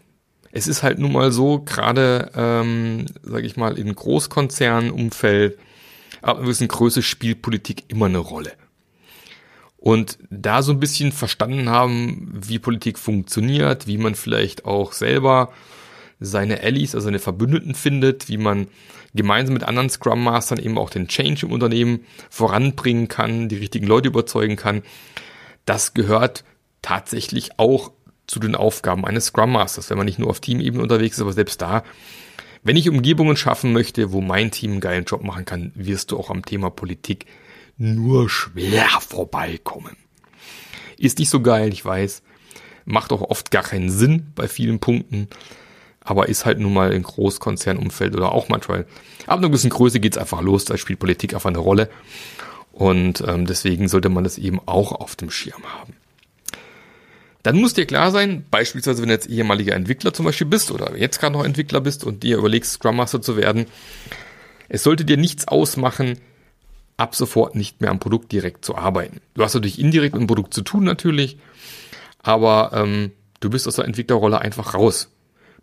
Es 0.52 0.68
ist 0.68 0.84
halt 0.84 1.00
nun 1.00 1.14
mal 1.14 1.32
so, 1.32 1.60
gerade, 1.62 2.32
ähm, 2.36 3.06
sage 3.24 3.48
ich 3.48 3.56
mal, 3.56 3.78
in 3.78 3.96
Großkonzernumfeld, 3.96 5.58
ab 6.22 6.36
einer 6.36 6.46
gewissen 6.46 6.68
Größe 6.68 7.02
spielt 7.02 7.42
Politik 7.42 7.86
immer 7.88 8.08
eine 8.08 8.18
Rolle 8.18 8.52
und 9.80 10.18
da 10.30 10.62
so 10.62 10.74
ein 10.74 10.80
bisschen 10.80 11.12
verstanden 11.12 11.70
haben, 11.70 12.32
wie 12.34 12.60
Politik 12.60 13.00
funktioniert, 13.00 13.88
wie 13.88 13.98
man 13.98 14.16
vielleicht 14.16 14.66
auch 14.66 14.92
selber 14.92 15.52
seine 16.20 16.62
Allies, 16.62 16.96
also 16.96 17.06
seine 17.06 17.20
Verbündeten 17.20 17.76
findet, 17.76 18.28
wie 18.28 18.38
man 18.38 18.68
gemeinsam 19.16 19.54
mit 19.54 19.64
anderen 19.64 19.90
Scrum 19.90 20.24
Mastern 20.24 20.60
eben 20.60 20.78
auch 20.78 20.90
den 20.90 21.08
Change 21.08 21.46
im 21.46 21.54
Unternehmen 21.54 22.02
voranbringen 22.30 23.08
kann, 23.08 23.48
die 23.48 23.56
richtigen 23.58 23.88
Leute 23.88 24.10
überzeugen 24.10 24.58
kann. 24.58 24.84
Das 25.66 25.94
gehört 25.94 26.44
tatsächlich 26.82 27.58
auch 27.58 27.92
zu 28.28 28.40
den 28.40 28.56
Aufgaben 28.56 29.06
eines 29.06 29.28
Scrum 29.28 29.54
Masters, 29.54 29.90
wenn 29.90 29.98
man 29.98 30.06
nicht 30.06 30.20
nur 30.20 30.30
auf 30.30 30.42
Teamebene 30.42 30.84
unterwegs 30.84 31.18
ist, 31.18 31.22
aber 31.22 31.34
selbst 31.34 31.62
da, 31.62 31.84
wenn 32.64 32.76
ich 32.76 32.90
Umgebungen 32.90 33.38
schaffen 33.38 33.72
möchte, 33.72 34.12
wo 34.12 34.20
mein 34.20 34.52
Team 34.52 34.72
einen 34.72 34.82
geilen 34.82 35.06
Job 35.06 35.24
machen 35.24 35.46
kann, 35.46 35.72
wirst 35.74 36.12
du 36.12 36.18
auch 36.18 36.30
am 36.30 36.44
Thema 36.44 36.70
Politik 36.70 37.26
nur 37.80 38.30
schwer 38.30 38.88
vorbeikommen. 39.00 39.98
Ist 40.98 41.18
nicht 41.18 41.30
so 41.30 41.42
geil, 41.42 41.74
ich 41.74 41.84
weiß. 41.84 42.22
Macht 42.86 43.12
auch 43.12 43.22
oft 43.22 43.52
gar 43.52 43.64
keinen 43.64 43.90
Sinn 43.90 44.32
bei 44.36 44.48
vielen 44.48 44.80
Punkten. 44.80 45.28
Aber 46.02 46.30
ist 46.30 46.46
halt 46.46 46.60
nun 46.60 46.74
mal 46.74 46.92
in 46.94 47.04
Großkonzernumfeld 47.04 48.16
oder 48.16 48.32
auch 48.32 48.50
manchmal. 48.50 48.86
Ab 49.28 49.40
einer 49.40 49.50
gewissen 49.50 49.70
Größe 49.70 50.00
geht's 50.00 50.18
einfach 50.18 50.42
los, 50.42 50.66
da 50.66 50.78
spielt 50.78 51.00
Politik 51.00 51.34
einfach 51.34 51.50
eine 51.50 51.60
Rolle. 51.60 51.90
Und 52.72 53.24
ähm, 53.26 53.46
deswegen 53.46 53.88
sollte 53.88 54.10
man 54.10 54.24
das 54.24 54.38
eben 54.38 54.60
auch 54.66 54.92
auf 54.92 55.16
dem 55.16 55.32
Schirm 55.32 55.64
haben. 55.64 55.94
Dann 57.44 57.58
muss 57.58 57.74
dir 57.74 57.86
klar 57.86 58.12
sein, 58.12 58.46
beispielsweise 58.52 59.02
wenn 59.02 59.10
du 59.10 59.16
jetzt 59.16 59.30
ehemaliger 59.30 59.76
Entwickler 59.76 60.14
zum 60.14 60.26
Beispiel 60.26 60.48
bist 60.48 60.72
oder 60.72 60.98
jetzt 60.98 61.20
gerade 61.20 61.34
noch 61.34 61.46
Entwickler 61.46 61.80
bist 61.80 62.04
und 62.04 62.24
dir 62.24 62.38
überlegst, 62.38 62.74
Scrum 62.74 62.98
Master 62.98 63.22
zu 63.22 63.38
werden, 63.38 63.66
es 64.68 64.84
sollte 64.84 65.06
dir 65.06 65.18
nichts 65.18 65.48
ausmachen, 65.48 66.20
ab 67.00 67.16
sofort 67.16 67.56
nicht 67.56 67.82
mehr 67.82 67.92
am 67.92 68.00
Produkt 68.00 68.32
direkt 68.32 68.66
zu 68.66 68.76
arbeiten. 68.76 69.22
Du 69.34 69.44
hast 69.44 69.54
natürlich 69.54 69.80
indirekt 69.80 70.14
mit 70.14 70.22
dem 70.22 70.28
Produkt 70.28 70.54
zu 70.54 70.62
tun 70.62 70.84
natürlich, 70.84 71.38
aber 72.22 72.72
ähm, 72.74 73.12
du 73.40 73.50
bist 73.50 73.68
aus 73.68 73.78
der 73.78 73.86
Entwicklerrolle 73.86 74.42
einfach 74.42 74.74
raus. 74.74 75.10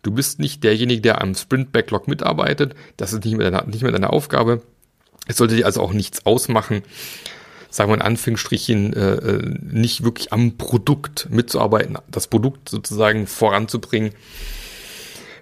Du 0.01 0.11
bist 0.11 0.39
nicht 0.39 0.63
derjenige, 0.63 1.01
der 1.01 1.21
am 1.21 1.35
Sprint-Backlog 1.35 2.07
mitarbeitet. 2.07 2.75
Das 2.97 3.13
ist 3.13 3.23
nicht 3.23 3.37
mehr, 3.37 3.51
deine, 3.51 3.69
nicht 3.69 3.83
mehr 3.83 3.91
deine 3.91 4.11
Aufgabe. 4.11 4.63
Es 5.27 5.37
sollte 5.37 5.55
dir 5.55 5.65
also 5.65 5.81
auch 5.81 5.93
nichts 5.93 6.25
ausmachen, 6.25 6.81
sagen 7.69 7.91
wir 7.91 7.95
in 7.95 8.01
Anführungsstrichen, 8.01 8.93
äh, 8.93 9.15
äh, 9.15 9.55
nicht 9.61 10.03
wirklich 10.03 10.33
am 10.33 10.57
Produkt 10.57 11.27
mitzuarbeiten, 11.29 11.97
das 12.09 12.27
Produkt 12.27 12.69
sozusagen 12.69 13.27
voranzubringen. 13.27 14.13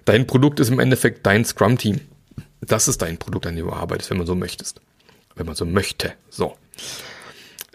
Dein 0.04 0.26
Produkt 0.26 0.60
ist 0.60 0.68
im 0.68 0.80
Endeffekt 0.80 1.24
dein 1.24 1.44
Scrum-Team. 1.44 2.00
Das 2.60 2.88
ist 2.88 3.02
dein 3.02 3.18
Produkt, 3.18 3.46
an 3.46 3.56
dem 3.56 3.66
du 3.66 3.72
arbeitest, 3.72 4.10
wenn 4.10 4.18
man 4.18 4.26
so 4.26 4.34
möchtest 4.34 4.80
wenn 5.36 5.46
man 5.46 5.54
so 5.54 5.64
möchte. 5.64 6.14
So. 6.28 6.56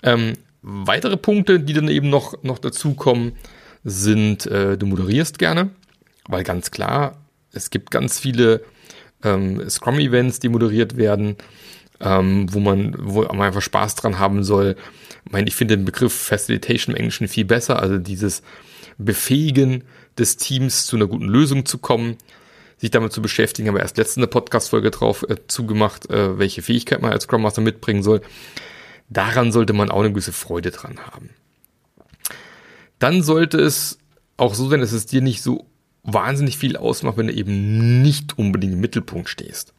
Ähm, 0.04 0.34
weitere 0.62 1.18
Punkte, 1.18 1.60
die 1.60 1.74
dann 1.74 1.88
eben 1.88 2.10
noch, 2.10 2.44
noch 2.44 2.60
dazukommen, 2.60 3.34
sind, 3.84 4.46
äh, 4.48 4.78
du 4.78 4.86
moderierst 4.86 5.40
gerne, 5.40 5.70
weil 6.28 6.44
ganz 6.44 6.72
klar, 6.72 7.18
es 7.54 7.70
gibt 7.70 7.92
ganz 7.92 8.20
viele 8.20 8.62
ähm, 9.24 9.68
Scrum-Events, 9.70 10.40
die 10.40 10.50
moderiert 10.50 10.98
werden, 10.98 11.36
ähm, 12.00 12.52
wo 12.52 12.60
man, 12.60 12.96
wo 12.98 13.22
man 13.22 13.42
einfach 13.42 13.62
Spaß 13.62 13.96
dran 13.96 14.20
haben 14.20 14.44
soll. 14.44 14.76
Ich 15.26 15.32
meine, 15.32 15.48
ich 15.48 15.56
finde 15.56 15.78
den 15.78 15.86
Begriff 15.86 16.14
Facilitation 16.14 16.96
im 16.96 17.00
Englischen 17.00 17.28
viel 17.28 17.46
besser, 17.46 17.80
also 17.80 17.98
dieses 17.98 18.42
Befähigen 18.98 19.84
des 20.18 20.38
Teams 20.38 20.86
zu 20.86 20.96
einer 20.96 21.08
guten 21.08 21.28
Lösung 21.28 21.66
zu 21.66 21.78
kommen, 21.78 22.18
sich 22.82 22.90
damit 22.90 23.14
zu 23.14 23.22
beschäftigen, 23.22 23.70
aber 23.70 23.80
erst 23.80 23.98
letzte 23.98 24.26
Podcast-Folge 24.26 24.90
drauf 24.90 25.24
äh, 25.30 25.36
zugemacht, 25.48 26.10
äh, 26.10 26.40
welche 26.40 26.64
Fähigkeit 26.64 27.02
man 27.02 27.12
als 27.12 27.26
Scrum 27.26 27.44
Master 27.44 27.62
mitbringen 27.62 28.02
soll. 28.02 28.22
Daran 29.08 29.52
sollte 29.52 29.74
man 29.74 29.92
auch 29.92 30.00
eine 30.00 30.10
gewisse 30.10 30.34
Freude 30.34 30.72
dran 30.72 30.98
haben. 31.00 31.30
Dann 32.98 33.22
sollte 33.22 33.60
es 33.60 34.00
auch 34.36 34.56
so 34.56 34.68
sein, 34.68 34.80
dass 34.80 34.94
es 34.94 35.06
dir 35.06 35.22
nicht 35.22 35.44
so 35.44 35.68
wahnsinnig 36.04 36.58
viel 36.58 36.76
ausmacht, 36.76 37.18
wenn 37.18 37.28
du 37.28 37.34
eben 37.34 38.02
nicht 38.02 38.40
unbedingt 38.40 38.74
im 38.74 38.80
Mittelpunkt 38.80 39.30
stehst. 39.30 39.74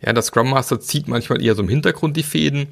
Ja, 0.00 0.12
der 0.12 0.22
Scrum 0.22 0.50
Master 0.50 0.78
zieht 0.78 1.08
manchmal 1.08 1.42
eher 1.42 1.56
so 1.56 1.62
im 1.62 1.68
Hintergrund 1.68 2.16
die 2.16 2.22
Fäden, 2.22 2.68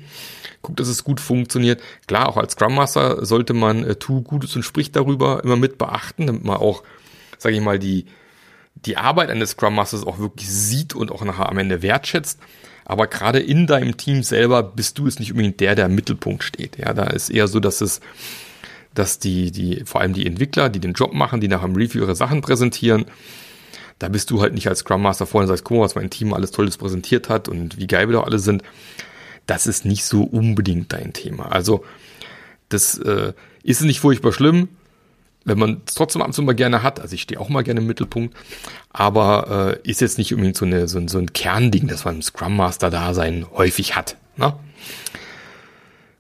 guckt, 0.62 0.78
dass 0.78 0.86
es 0.86 1.02
gut 1.02 1.18
funktioniert. 1.18 1.80
Klar, 2.06 2.28
auch 2.28 2.36
als 2.36 2.52
Scrum 2.52 2.76
Master 2.76 3.26
sollte 3.26 3.52
man 3.52 3.82
äh, 3.82 3.96
tu 3.96 4.22
Gutes 4.22 4.54
und 4.54 4.62
spricht 4.62 4.94
darüber 4.94 5.42
immer 5.42 5.56
mit 5.56 5.76
beachten, 5.76 6.28
damit 6.28 6.44
man 6.44 6.58
auch, 6.58 6.84
sage 7.38 7.56
ich 7.56 7.62
mal, 7.62 7.80
die 7.80 8.06
die 8.74 8.96
Arbeit 8.96 9.30
eines 9.30 9.50
Scrum 9.50 9.74
Masters 9.74 10.06
auch 10.06 10.18
wirklich 10.18 10.48
sieht 10.48 10.94
und 10.94 11.12
auch 11.12 11.24
nachher 11.24 11.48
am 11.48 11.58
Ende 11.58 11.82
wertschätzt. 11.82 12.40
Aber 12.84 13.06
gerade 13.06 13.38
in 13.38 13.66
deinem 13.66 13.96
Team 13.96 14.22
selber 14.22 14.62
bist 14.62 14.98
du 14.98 15.06
es 15.06 15.18
nicht 15.18 15.30
unbedingt 15.30 15.60
der, 15.60 15.74
der 15.74 15.86
im 15.86 15.94
Mittelpunkt 15.94 16.42
steht. 16.42 16.78
Ja, 16.78 16.92
da 16.92 17.04
ist 17.04 17.30
eher 17.30 17.46
so, 17.46 17.60
dass 17.60 17.80
es, 17.80 18.00
dass 18.94 19.18
die, 19.18 19.52
die, 19.52 19.84
vor 19.84 20.00
allem 20.00 20.14
die 20.14 20.26
Entwickler, 20.26 20.68
die 20.68 20.80
den 20.80 20.94
Job 20.94 21.12
machen, 21.12 21.40
die 21.40 21.48
nach 21.48 21.62
dem 21.62 21.76
Review 21.76 22.00
ihre 22.02 22.16
Sachen 22.16 22.40
präsentieren, 22.40 23.04
da 24.00 24.08
bist 24.08 24.30
du 24.30 24.40
halt 24.40 24.54
nicht 24.54 24.66
als 24.66 24.80
Scrum 24.80 25.02
Master 25.02 25.26
vorne 25.26 25.44
und 25.44 25.48
sagst, 25.48 25.64
guck 25.64 25.76
mal, 25.76 25.84
was 25.84 25.94
mein 25.94 26.10
Team 26.10 26.32
alles 26.32 26.50
Tolles 26.50 26.78
präsentiert 26.78 27.28
hat 27.28 27.48
und 27.48 27.76
wie 27.76 27.86
geil 27.86 28.08
wir 28.08 28.14
doch 28.14 28.26
alle 28.26 28.38
sind. 28.38 28.62
Das 29.46 29.66
ist 29.66 29.84
nicht 29.84 30.04
so 30.04 30.22
unbedingt 30.24 30.92
dein 30.92 31.12
Thema. 31.12 31.52
Also, 31.52 31.84
das 32.70 32.98
äh, 32.98 33.34
ist 33.62 33.82
nicht 33.82 34.00
furchtbar 34.00 34.32
schlimm 34.32 34.68
wenn 35.44 35.58
man 35.58 35.82
es 35.86 35.94
trotzdem 35.94 36.22
ab 36.22 36.28
und 36.28 36.34
zu 36.34 36.42
mal 36.42 36.54
gerne 36.54 36.82
hat, 36.82 37.00
also 37.00 37.14
ich 37.14 37.22
stehe 37.22 37.40
auch 37.40 37.48
mal 37.48 37.62
gerne 37.62 37.80
im 37.80 37.86
Mittelpunkt, 37.86 38.36
aber 38.90 39.78
äh, 39.84 39.88
ist 39.88 40.00
jetzt 40.00 40.18
nicht 40.18 40.32
unbedingt 40.32 40.56
so, 40.56 40.64
eine, 40.64 40.86
so, 40.88 41.00
so 41.08 41.18
ein 41.18 41.32
Kernding, 41.32 41.86
dass 41.88 42.04
man 42.04 42.16
im 42.16 42.22
Scrum 42.22 42.56
Master 42.56 42.90
Dasein 42.90 43.46
häufig 43.52 43.96
hat. 43.96 44.16
Ne? 44.36 44.54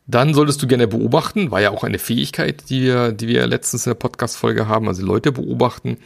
Dann 0.06 0.34
solltest 0.34 0.62
du 0.62 0.66
gerne 0.66 0.88
beobachten, 0.88 1.50
war 1.50 1.60
ja 1.60 1.70
auch 1.70 1.84
eine 1.84 1.98
Fähigkeit, 1.98 2.68
die 2.68 2.82
wir, 2.82 3.12
die 3.12 3.28
wir 3.28 3.46
letztens 3.46 3.86
in 3.86 3.90
der 3.90 3.94
Podcast-Folge 3.94 4.66
haben, 4.66 4.88
also 4.88 5.04
Leute 5.04 5.30
beobachten. 5.30 5.98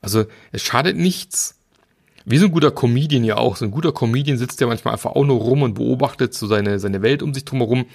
Also 0.00 0.24
es 0.52 0.62
schadet 0.62 0.96
nichts. 0.96 1.56
Wie 2.24 2.38
so 2.38 2.46
ein 2.46 2.52
guter 2.52 2.70
Comedian 2.70 3.24
ja 3.24 3.36
auch. 3.36 3.56
So 3.56 3.64
ein 3.64 3.70
guter 3.70 3.92
Comedian 3.92 4.38
sitzt 4.38 4.60
ja 4.60 4.66
manchmal 4.66 4.94
einfach 4.94 5.12
auch 5.12 5.24
nur 5.24 5.38
rum 5.38 5.62
und 5.62 5.74
beobachtet 5.74 6.32
so 6.32 6.46
seine, 6.46 6.78
seine 6.78 7.02
Welt 7.02 7.22
um 7.22 7.34
sich 7.34 7.44
drumherum 7.44 7.86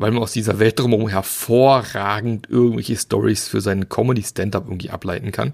weil 0.00 0.12
man 0.12 0.22
aus 0.22 0.32
dieser 0.32 0.58
Welt 0.58 0.78
drumherum 0.78 1.08
hervorragend 1.08 2.48
irgendwelche 2.48 2.96
Stories 2.96 3.48
für 3.48 3.60
seinen 3.60 3.90
Comedy-Stand-up 3.90 4.64
irgendwie 4.66 4.88
ableiten 4.88 5.30
kann. 5.30 5.52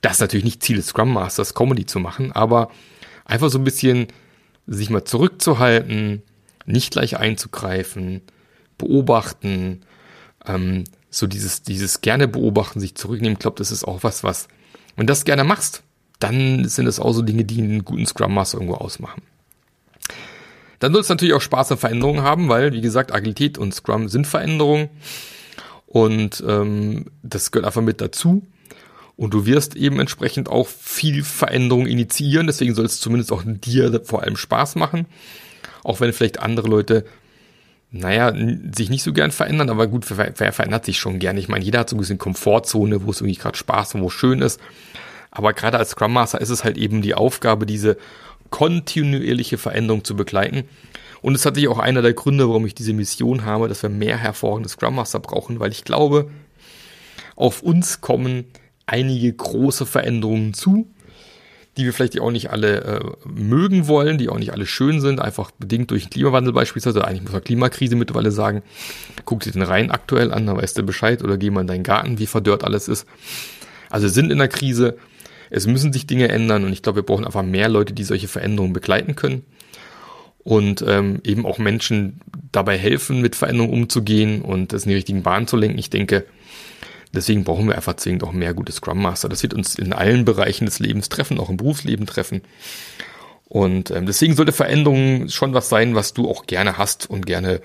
Das 0.00 0.14
ist 0.14 0.20
natürlich 0.20 0.44
nicht 0.44 0.64
Ziel 0.64 0.76
des 0.76 0.88
Scrum 0.88 1.12
Masters, 1.12 1.54
Comedy 1.54 1.86
zu 1.86 2.00
machen, 2.00 2.32
aber 2.32 2.72
einfach 3.24 3.50
so 3.50 3.58
ein 3.58 3.64
bisschen 3.64 4.08
sich 4.66 4.90
mal 4.90 5.04
zurückzuhalten, 5.04 6.22
nicht 6.66 6.90
gleich 6.90 7.16
einzugreifen, 7.16 8.22
beobachten, 8.78 9.82
ähm, 10.44 10.82
so 11.08 11.28
dieses, 11.28 11.62
dieses 11.62 12.00
gerne 12.00 12.26
beobachten, 12.26 12.80
sich 12.80 12.96
zurücknehmen, 12.96 13.34
ich 13.34 13.38
glaube, 13.38 13.58
das 13.58 13.70
ist 13.70 13.84
auch 13.84 14.02
was, 14.02 14.24
was, 14.24 14.48
wenn 14.96 15.06
du 15.06 15.12
das 15.12 15.24
gerne 15.24 15.44
machst, 15.44 15.84
dann 16.18 16.68
sind 16.68 16.88
es 16.88 16.98
auch 16.98 17.12
so 17.12 17.22
Dinge, 17.22 17.44
die 17.44 17.62
einen 17.62 17.84
guten 17.84 18.06
Scrum 18.06 18.34
Master 18.34 18.58
irgendwo 18.58 18.74
ausmachen. 18.74 19.22
Dann 20.78 20.92
soll 20.92 21.02
es 21.02 21.08
natürlich 21.08 21.34
auch 21.34 21.40
Spaß 21.40 21.72
an 21.72 21.78
Veränderungen 21.78 22.22
haben, 22.22 22.48
weil, 22.48 22.72
wie 22.72 22.80
gesagt, 22.80 23.12
Agilität 23.12 23.58
und 23.58 23.74
Scrum 23.74 24.08
sind 24.08 24.26
Veränderungen. 24.26 24.88
Und 25.86 26.44
ähm, 26.46 27.06
das 27.22 27.50
gehört 27.50 27.66
einfach 27.66 27.82
mit 27.82 28.00
dazu. 28.00 28.46
Und 29.16 29.34
du 29.34 29.46
wirst 29.46 29.74
eben 29.74 29.98
entsprechend 29.98 30.48
auch 30.48 30.68
viel 30.68 31.24
Veränderung 31.24 31.86
initiieren. 31.86 32.46
Deswegen 32.46 32.74
soll 32.74 32.84
es 32.84 33.00
zumindest 33.00 33.32
auch 33.32 33.42
dir 33.44 34.00
vor 34.04 34.22
allem 34.22 34.36
Spaß 34.36 34.76
machen. 34.76 35.06
Auch 35.82 36.00
wenn 36.00 36.12
vielleicht 36.12 36.40
andere 36.40 36.68
Leute, 36.68 37.04
naja, 37.90 38.32
sich 38.76 38.90
nicht 38.90 39.02
so 39.02 39.12
gern 39.12 39.32
verändern, 39.32 39.70
aber 39.70 39.88
gut, 39.88 40.04
wer, 40.16 40.52
verändert 40.52 40.84
sich 40.84 40.98
schon 40.98 41.18
gern? 41.18 41.36
Ich 41.36 41.48
meine, 41.48 41.64
jeder 41.64 41.80
hat 41.80 41.90
so 41.90 41.96
ein 41.96 41.98
bisschen 41.98 42.18
Komfortzone, 42.18 43.04
wo 43.04 43.10
es 43.10 43.20
irgendwie 43.20 43.40
gerade 43.40 43.56
Spaß 43.56 43.94
und 43.94 44.02
wo 44.02 44.06
es 44.06 44.12
schön 44.12 44.40
ist. 44.40 44.60
Aber 45.30 45.52
gerade 45.52 45.78
als 45.78 45.90
Scrum 45.90 46.12
Master 46.12 46.40
ist 46.40 46.50
es 46.50 46.62
halt 46.62 46.76
eben 46.76 47.02
die 47.02 47.14
Aufgabe, 47.14 47.66
diese 47.66 47.96
kontinuierliche 48.50 49.58
Veränderung 49.58 50.04
zu 50.04 50.16
begleiten. 50.16 50.64
Und 51.20 51.34
es 51.34 51.40
ist 51.40 51.44
tatsächlich 51.44 51.70
auch 51.70 51.78
einer 51.78 52.02
der 52.02 52.14
Gründe, 52.14 52.48
warum 52.48 52.66
ich 52.66 52.74
diese 52.74 52.92
Mission 52.92 53.44
habe, 53.44 53.68
dass 53.68 53.82
wir 53.82 53.90
mehr 53.90 54.16
hervorragende 54.16 54.68
Scrum 54.68 54.94
Master 54.94 55.20
brauchen, 55.20 55.58
weil 55.60 55.72
ich 55.72 55.84
glaube, 55.84 56.30
auf 57.34 57.62
uns 57.62 58.00
kommen 58.00 58.44
einige 58.86 59.32
große 59.32 59.86
Veränderungen 59.86 60.54
zu, 60.54 60.88
die 61.76 61.84
wir 61.84 61.92
vielleicht 61.92 62.18
auch 62.20 62.32
nicht 62.32 62.50
alle 62.50 62.80
äh, 62.82 63.00
mögen 63.24 63.86
wollen, 63.86 64.18
die 64.18 64.28
auch 64.28 64.38
nicht 64.38 64.52
alle 64.52 64.66
schön 64.66 65.00
sind, 65.00 65.20
einfach 65.20 65.52
bedingt 65.52 65.92
durch 65.92 66.04
den 66.04 66.10
Klimawandel 66.10 66.52
beispielsweise. 66.52 67.04
Eigentlich 67.04 67.22
muss 67.22 67.32
man 67.32 67.44
Klimakrise 67.44 67.94
mittlerweile 67.94 68.32
sagen. 68.32 68.62
Guck 69.24 69.40
dir 69.40 69.52
den 69.52 69.62
Rhein 69.62 69.92
aktuell 69.92 70.32
an, 70.32 70.46
dann 70.46 70.56
weißt 70.56 70.76
du 70.78 70.82
Bescheid 70.82 71.22
oder 71.22 71.36
geh 71.36 71.50
mal 71.50 71.60
in 71.60 71.66
deinen 71.68 71.84
Garten, 71.84 72.18
wie 72.18 72.26
verdörrt 72.26 72.64
alles 72.64 72.88
ist. 72.88 73.06
Also 73.90 74.08
sind 74.08 74.32
in 74.32 74.38
der 74.38 74.48
Krise 74.48 74.98
es 75.50 75.66
müssen 75.66 75.92
sich 75.92 76.06
Dinge 76.06 76.28
ändern 76.28 76.64
und 76.64 76.72
ich 76.72 76.82
glaube, 76.82 76.96
wir 76.96 77.06
brauchen 77.06 77.24
einfach 77.24 77.42
mehr 77.42 77.68
Leute, 77.68 77.92
die 77.92 78.04
solche 78.04 78.28
Veränderungen 78.28 78.72
begleiten 78.72 79.16
können 79.16 79.44
und 80.48 80.84
ähm, 80.86 81.20
eben 81.24 81.44
auch 81.44 81.58
Menschen 81.58 82.20
dabei 82.52 82.78
helfen, 82.78 83.20
mit 83.20 83.36
Veränderungen 83.36 83.82
umzugehen 83.82 84.42
und 84.42 84.72
das 84.72 84.84
in 84.84 84.90
die 84.90 84.96
richtigen 84.96 85.22
Bahnen 85.22 85.46
zu 85.46 85.56
lenken. 85.56 85.78
Ich 85.78 85.90
denke, 85.90 86.24
deswegen 87.12 87.44
brauchen 87.44 87.68
wir 87.68 87.76
einfach 87.76 87.96
zwingend 87.96 88.24
auch 88.24 88.32
mehr 88.32 88.54
gute 88.54 88.72
Scrum 88.72 89.02
Master. 89.02 89.28
Das 89.28 89.42
wird 89.42 89.54
uns 89.54 89.74
in 89.74 89.92
allen 89.92 90.24
Bereichen 90.24 90.64
des 90.64 90.78
Lebens 90.78 91.08
treffen, 91.08 91.38
auch 91.38 91.50
im 91.50 91.58
Berufsleben 91.58 92.06
treffen. 92.06 92.42
Und 93.44 93.90
ähm, 93.90 94.06
deswegen 94.06 94.34
sollte 94.36 94.52
Veränderung 94.52 95.28
schon 95.28 95.54
was 95.54 95.68
sein, 95.68 95.94
was 95.94 96.14
du 96.14 96.28
auch 96.28 96.46
gerne 96.46 96.78
hast 96.78 97.08
und 97.08 97.26
gerne 97.26 97.60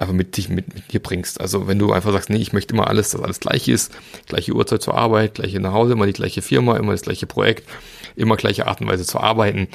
einfach 0.00 0.14
mit 0.14 0.36
dich 0.36 0.48
mit, 0.48 0.74
mit 0.74 0.92
dir 0.92 1.00
bringst. 1.00 1.40
Also 1.40 1.66
wenn 1.66 1.78
du 1.78 1.92
einfach 1.92 2.12
sagst, 2.12 2.30
nee, 2.30 2.38
ich 2.38 2.54
möchte 2.54 2.74
immer 2.74 2.88
alles, 2.88 3.10
dass 3.10 3.20
alles 3.20 3.38
gleich 3.38 3.68
ist, 3.68 3.92
gleiche 4.26 4.54
Uhrzeit 4.54 4.80
zur 4.80 4.94
Arbeit, 4.94 5.34
gleiche 5.34 5.60
nach 5.60 5.72
Hause, 5.72 5.92
immer 5.92 6.06
die 6.06 6.14
gleiche 6.14 6.40
Firma, 6.40 6.78
immer 6.78 6.92
das 6.92 7.02
gleiche 7.02 7.26
Projekt, 7.26 7.68
immer 8.16 8.36
gleiche 8.36 8.66
Art 8.66 8.80
und 8.80 8.88
Weise 8.88 9.04
zu 9.04 9.20
arbeiten, 9.20 9.68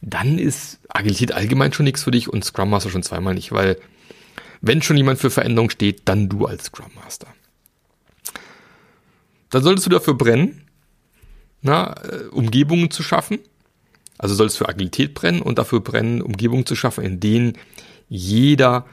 dann 0.00 0.38
ist 0.38 0.78
Agilität 0.88 1.32
allgemein 1.32 1.72
schon 1.72 1.84
nichts 1.84 2.04
für 2.04 2.12
dich 2.12 2.28
und 2.28 2.44
Scrum 2.44 2.70
Master 2.70 2.90
schon 2.90 3.02
zweimal 3.02 3.34
nicht, 3.34 3.50
weil 3.50 3.78
wenn 4.60 4.80
schon 4.80 4.96
jemand 4.96 5.18
für 5.18 5.30
Veränderung 5.30 5.70
steht, 5.70 6.02
dann 6.04 6.28
du 6.28 6.46
als 6.46 6.66
Scrum 6.66 6.90
Master. 6.94 7.26
Dann 9.50 9.62
solltest 9.64 9.86
du 9.86 9.90
dafür 9.90 10.14
brennen, 10.14 10.68
na, 11.62 11.94
äh, 12.04 12.26
Umgebungen 12.26 12.92
zu 12.92 13.02
schaffen. 13.02 13.40
Also 14.18 14.36
solltest 14.36 14.60
du 14.60 14.64
für 14.64 14.70
Agilität 14.70 15.14
brennen 15.14 15.42
und 15.42 15.58
dafür 15.58 15.80
brennen, 15.80 16.22
Umgebungen 16.22 16.66
zu 16.66 16.76
schaffen, 16.76 17.04
in 17.04 17.18
denen 17.18 17.54
jeder 18.08 18.86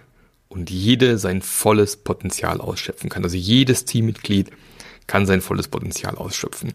und 0.56 0.70
jede 0.70 1.18
sein 1.18 1.42
volles 1.42 1.98
Potenzial 1.98 2.62
ausschöpfen 2.62 3.10
kann. 3.10 3.24
Also 3.24 3.36
jedes 3.36 3.86
Teammitglied 3.86 4.52
kann 5.06 5.26
sein 5.26 5.42
volles 5.42 5.68
Potenzial 5.68 6.16
ausschöpfen. 6.16 6.74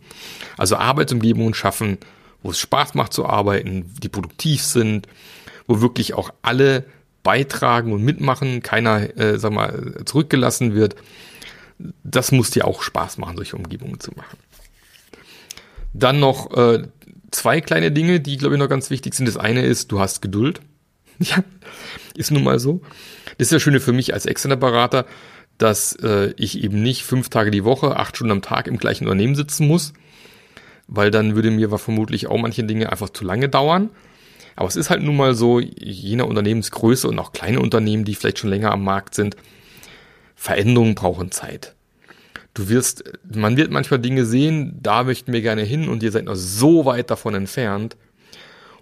Also 0.57 0.77
Arbeitsumgebungen 0.77 1.55
schaffen, 1.55 1.99
wo 2.43 2.51
es 2.51 2.59
Spaß 2.59 2.95
macht 2.95 3.13
zu 3.13 3.27
arbeiten, 3.27 3.93
die 4.03 4.09
produktiv 4.09 4.63
sind, 4.63 5.09
wo 5.67 5.81
wirklich 5.81 6.15
auch 6.15 6.31
alle 6.43 6.85
beitragen 7.23 7.93
und 7.93 8.03
mitmachen, 8.03 8.63
keiner, 8.63 9.17
äh, 9.19 9.39
sag 9.39 9.53
mal, 9.53 10.03
zurückgelassen 10.05 10.75
wird. 10.75 10.97
Das 12.05 12.33
muss 12.33 12.51
dir 12.51 12.67
auch 12.67 12.83
Spaß 12.83 13.19
machen, 13.19 13.37
solche 13.37 13.57
Umgebungen 13.57 13.99
zu 13.99 14.13
machen. 14.13 14.39
Dann 15.93 16.21
noch 16.21 16.57
äh, 16.57 16.85
zwei 17.31 17.61
kleine 17.61 17.91
Dinge, 17.91 18.21
die, 18.21 18.37
glaube 18.37 18.55
ich, 18.55 18.59
noch 18.59 18.69
ganz 18.69 18.91
wichtig 18.91 19.15
sind. 19.15 19.27
Das 19.27 19.37
eine 19.37 19.63
ist, 19.63 19.91
du 19.91 20.01
hast 20.01 20.23
Geduld. 20.23 20.61
Ja, 21.25 21.45
ist 22.17 22.31
nun 22.31 22.43
mal 22.43 22.59
so. 22.59 22.81
Das 23.37 23.49
ist 23.49 23.53
ja 23.53 23.61
Schöne 23.61 23.81
für 23.81 23.93
mich 23.93 24.15
als 24.15 24.25
externer 24.27 24.57
Berater, 24.57 25.05
dass 25.59 25.93
äh, 25.97 26.33
ich 26.37 26.63
eben 26.65 26.83
nicht 26.83 27.05
fünf 27.05 27.29
Tage 27.29 27.51
die 27.51 27.65
Woche, 27.65 27.97
acht 27.97 28.17
Stunden 28.17 28.33
am 28.33 28.43
Tag 28.43 28.67
im 28.67 28.79
gleichen 28.79 29.05
Unternehmen 29.05 29.35
sitzen 29.35 29.69
muss, 29.69 29.93
weil 30.89 31.11
dann 31.11 31.35
würde 31.35 31.51
mir 31.51 31.69
vermutlich 31.79 32.27
auch 32.27 32.39
manche 32.39 32.65
Dinge 32.65 32.91
einfach 32.91 33.11
zu 33.11 33.25
lange 33.25 33.51
dauern. 33.51 33.91
Aber 34.57 34.69
es 34.69 34.77
ist 34.77 34.91
halt 34.91 35.03
nun 35.03 35.17
mal 35.17 35.35
so, 35.35 35.61
je 35.61 36.17
nach 36.17 36.27
Unternehmensgröße 36.27 37.07
und 37.07 37.19
auch 37.19 37.33
kleine 37.33 37.61
Unternehmen, 37.61 38.05
die 38.05 38.15
vielleicht 38.15 38.39
schon 38.39 38.51
länger 38.51 38.73
am 38.73 38.83
Markt 38.83 39.15
sind, 39.15 39.37
Veränderungen 40.35 40.95
brauchen 40.95 41.31
Zeit. 41.31 41.75
Du 42.55 42.69
wirst, 42.69 43.05
man 43.31 43.57
wird 43.57 43.71
manchmal 43.71 44.01
Dinge 44.01 44.25
sehen, 44.25 44.79
da 44.83 45.05
möchten 45.05 45.33
wir 45.33 45.43
gerne 45.43 45.63
hin 45.63 45.89
und 45.89 46.03
ihr 46.03 46.11
seid 46.11 46.25
noch 46.25 46.35
so 46.35 46.85
weit 46.85 47.11
davon 47.11 47.35
entfernt. 47.35 47.97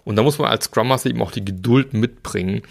Und 0.03 0.15
da 0.15 0.23
muss 0.23 0.39
man 0.39 0.49
als 0.49 0.65
Scrum 0.65 0.87
Master 0.87 1.09
eben 1.09 1.21
auch 1.21 1.31
die 1.31 1.45
Geduld 1.45 1.93
mitbringen, 1.93 2.61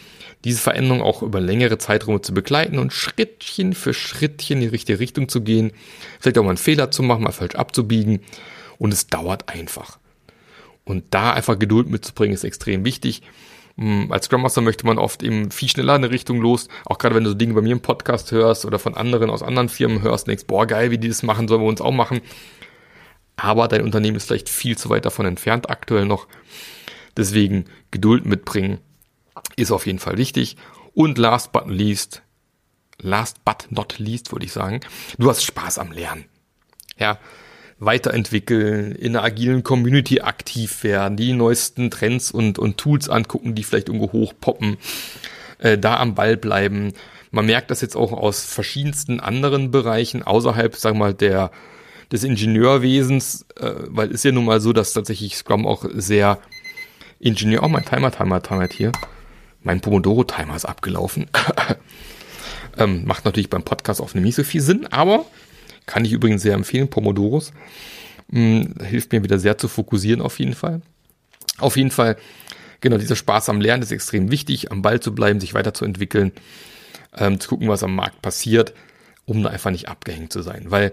diese 0.44 0.60
Veränderung 0.60 1.02
auch 1.02 1.22
über 1.22 1.40
längere 1.40 1.78
Zeiträume 1.78 2.20
zu 2.20 2.32
begleiten 2.32 2.78
und 2.78 2.92
Schrittchen 2.92 3.74
für 3.74 3.94
Schrittchen 3.94 4.58
in 4.58 4.62
die 4.62 4.68
richtige 4.68 4.98
Richtung 4.98 5.28
zu 5.28 5.40
gehen, 5.42 5.72
vielleicht 6.20 6.38
auch 6.38 6.42
mal 6.42 6.50
einen 6.50 6.58
Fehler 6.58 6.90
zu 6.90 7.02
machen, 7.02 7.24
mal 7.24 7.32
falsch 7.32 7.54
abzubiegen. 7.54 8.20
Und 8.78 8.92
es 8.92 9.08
dauert 9.08 9.48
einfach. 9.48 9.98
Und 10.84 11.04
da 11.10 11.32
einfach 11.32 11.58
Geduld 11.58 11.88
mitzubringen, 11.88 12.34
ist 12.34 12.44
extrem 12.44 12.84
wichtig. 12.84 13.22
Hm, 13.76 14.10
als 14.10 14.26
Scrum 14.26 14.42
Master 14.42 14.60
möchte 14.60 14.86
man 14.86 14.98
oft 14.98 15.22
eben 15.22 15.50
viel 15.50 15.68
schneller 15.68 15.96
in 15.96 16.04
eine 16.04 16.12
Richtung 16.12 16.40
los. 16.40 16.68
Auch 16.84 16.98
gerade 16.98 17.14
wenn 17.14 17.24
du 17.24 17.30
so 17.30 17.36
Dinge 17.36 17.54
bei 17.54 17.60
mir 17.60 17.72
im 17.72 17.80
Podcast 17.80 18.32
hörst 18.32 18.64
oder 18.64 18.78
von 18.78 18.94
anderen 18.94 19.30
aus 19.30 19.42
anderen 19.42 19.68
Firmen 19.68 20.02
hörst 20.02 20.26
denkst, 20.26 20.46
boah, 20.46 20.66
geil, 20.66 20.90
wie 20.90 20.98
die 20.98 21.08
das 21.08 21.22
machen, 21.22 21.46
sollen 21.46 21.62
wir 21.62 21.68
uns 21.68 21.80
auch 21.80 21.92
machen. 21.92 22.20
Aber 23.36 23.68
dein 23.68 23.82
Unternehmen 23.82 24.16
ist 24.16 24.26
vielleicht 24.26 24.48
viel 24.48 24.76
zu 24.76 24.90
weit 24.90 25.04
davon 25.04 25.26
entfernt 25.26 25.70
aktuell 25.70 26.06
noch. 26.06 26.26
Deswegen 27.18 27.64
Geduld 27.90 28.24
mitbringen 28.24 28.78
ist 29.56 29.72
auf 29.72 29.86
jeden 29.86 29.98
Fall 29.98 30.16
wichtig. 30.16 30.56
Und 30.94 31.18
last 31.18 31.52
but 31.52 31.66
not 31.66 31.76
least, 31.76 32.22
last 33.00 33.44
but 33.44 33.66
not 33.70 33.98
least, 33.98 34.32
würde 34.32 34.46
ich 34.46 34.52
sagen, 34.52 34.80
du 35.18 35.28
hast 35.28 35.44
Spaß 35.44 35.78
am 35.78 35.90
Lernen. 35.90 36.24
Ja, 36.96 37.18
weiterentwickeln, 37.80 38.92
in 38.92 39.16
einer 39.16 39.24
agilen 39.24 39.62
Community 39.62 40.20
aktiv 40.20 40.82
werden, 40.84 41.16
die 41.16 41.32
neuesten 41.32 41.90
Trends 41.90 42.30
und, 42.30 42.58
und 42.58 42.76
Tools 42.78 43.08
angucken, 43.08 43.54
die 43.54 43.64
vielleicht 43.64 43.88
irgendwo 43.88 44.12
hochpoppen, 44.12 44.78
äh, 45.58 45.76
da 45.76 45.98
am 45.98 46.14
Ball 46.14 46.36
bleiben. 46.36 46.92
Man 47.30 47.46
merkt 47.46 47.70
das 47.70 47.80
jetzt 47.80 47.96
auch 47.96 48.12
aus 48.12 48.44
verschiedensten 48.44 49.20
anderen 49.20 49.70
Bereichen 49.70 50.22
außerhalb, 50.22 50.74
sagen 50.76 50.96
wir 50.96 51.06
mal, 51.06 51.14
der, 51.14 51.50
des 52.10 52.24
Ingenieurwesens, 52.24 53.46
äh, 53.56 53.72
weil 53.88 54.10
ist 54.10 54.24
ja 54.24 54.32
nun 54.32 54.44
mal 54.44 54.60
so, 54.60 54.72
dass 54.72 54.92
tatsächlich 54.92 55.36
Scrum 55.36 55.66
auch 55.66 55.84
sehr 55.92 56.40
Ingenieur, 57.20 57.62
oh, 57.64 57.68
mein 57.68 57.84
Timer, 57.84 58.12
Timer, 58.12 58.42
Timer 58.42 58.68
hier. 58.70 58.92
Mein 59.62 59.80
Pomodoro-Timer 59.80 60.54
ist 60.54 60.64
abgelaufen. 60.64 61.26
ähm, 62.78 63.04
macht 63.04 63.24
natürlich 63.24 63.50
beim 63.50 63.64
Podcast 63.64 64.00
auf 64.00 64.14
nicht 64.14 64.36
so 64.36 64.44
viel 64.44 64.60
Sinn, 64.60 64.86
aber 64.86 65.26
kann 65.86 66.04
ich 66.04 66.12
übrigens 66.12 66.42
sehr 66.42 66.54
empfehlen, 66.54 66.88
Pomodoros. 66.88 67.52
Hm, 68.30 68.74
hilft 68.84 69.10
mir 69.12 69.24
wieder 69.24 69.38
sehr 69.38 69.58
zu 69.58 69.68
fokussieren 69.68 70.20
auf 70.20 70.38
jeden 70.38 70.54
Fall. 70.54 70.82
Auf 71.58 71.76
jeden 71.76 71.90
Fall, 71.90 72.16
genau, 72.80 72.98
dieser 72.98 73.16
Spaß 73.16 73.48
am 73.48 73.60
Lernen 73.60 73.82
ist 73.82 73.90
extrem 73.90 74.30
wichtig, 74.30 74.70
am 74.70 74.82
Ball 74.82 75.00
zu 75.00 75.12
bleiben, 75.12 75.40
sich 75.40 75.54
weiterzuentwickeln, 75.54 76.32
ähm, 77.16 77.40
zu 77.40 77.48
gucken, 77.48 77.68
was 77.68 77.82
am 77.82 77.96
Markt 77.96 78.22
passiert, 78.22 78.74
um 79.24 79.42
da 79.42 79.50
einfach 79.50 79.72
nicht 79.72 79.88
abgehängt 79.88 80.32
zu 80.32 80.42
sein. 80.42 80.66
Weil 80.68 80.92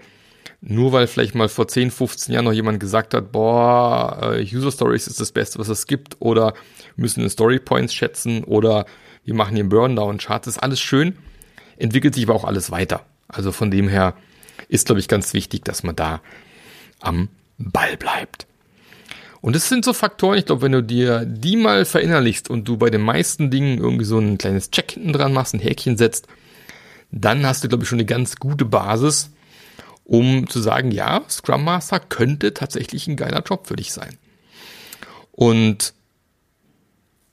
nur 0.61 0.91
weil 0.91 1.07
vielleicht 1.07 1.35
mal 1.35 1.49
vor 1.49 1.67
10, 1.67 1.91
15 1.91 2.33
Jahren 2.33 2.45
noch 2.45 2.53
jemand 2.53 2.79
gesagt 2.79 3.13
hat, 3.13 3.31
boah, 3.31 4.33
äh, 4.35 4.41
User 4.41 4.71
Stories 4.71 5.07
ist 5.07 5.19
das 5.19 5.31
Beste, 5.31 5.59
was 5.59 5.69
es 5.69 5.87
gibt, 5.87 6.17
oder 6.19 6.53
müssen 6.95 7.23
in 7.23 7.29
Story 7.29 7.59
Points 7.59 7.93
schätzen, 7.93 8.43
oder 8.43 8.85
wir 9.23 9.33
machen 9.33 9.55
hier 9.55 9.63
einen 9.63 9.69
Burndown-Chart, 9.69 10.47
ist 10.47 10.61
alles 10.61 10.79
schön, 10.79 11.17
entwickelt 11.77 12.15
sich 12.15 12.25
aber 12.25 12.35
auch 12.35 12.45
alles 12.45 12.71
weiter. 12.71 13.05
Also 13.27 13.51
von 13.51 13.71
dem 13.71 13.87
her 13.87 14.15
ist, 14.67 14.85
glaube 14.85 14.99
ich, 14.99 15.07
ganz 15.07 15.33
wichtig, 15.33 15.63
dass 15.63 15.83
man 15.83 15.95
da 15.95 16.21
am 16.99 17.29
Ball 17.57 17.97
bleibt. 17.97 18.47
Und 19.41 19.55
das 19.55 19.69
sind 19.69 19.85
so 19.85 19.93
Faktoren, 19.93 20.39
ich 20.39 20.47
glaube, 20.47 20.63
wenn 20.63 20.71
du 20.71 20.81
dir 20.81 21.23
die 21.23 21.55
mal 21.55 21.85
verinnerlichst 21.85 22.49
und 22.49 22.67
du 22.67 22.77
bei 22.77 22.89
den 22.89 23.01
meisten 23.01 23.51
Dingen 23.51 23.77
irgendwie 23.77 24.05
so 24.05 24.17
ein 24.17 24.39
kleines 24.39 24.71
Check 24.71 24.93
hinten 24.93 25.13
dran 25.13 25.33
machst, 25.33 25.53
ein 25.53 25.59
Häkchen 25.59 25.97
setzt, 25.97 26.27
dann 27.11 27.45
hast 27.45 27.63
du, 27.63 27.67
glaube 27.67 27.83
ich, 27.83 27.89
schon 27.89 27.99
eine 27.99 28.07
ganz 28.07 28.37
gute 28.37 28.65
Basis, 28.65 29.29
um 30.05 30.47
zu 30.47 30.61
sagen, 30.61 30.91
ja, 30.91 31.23
Scrum 31.29 31.63
Master 31.63 31.99
könnte 31.99 32.53
tatsächlich 32.53 33.07
ein 33.07 33.17
geiler 33.17 33.43
Job 33.43 33.67
für 33.67 33.75
dich 33.75 33.91
sein. 33.91 34.17
Und 35.31 35.93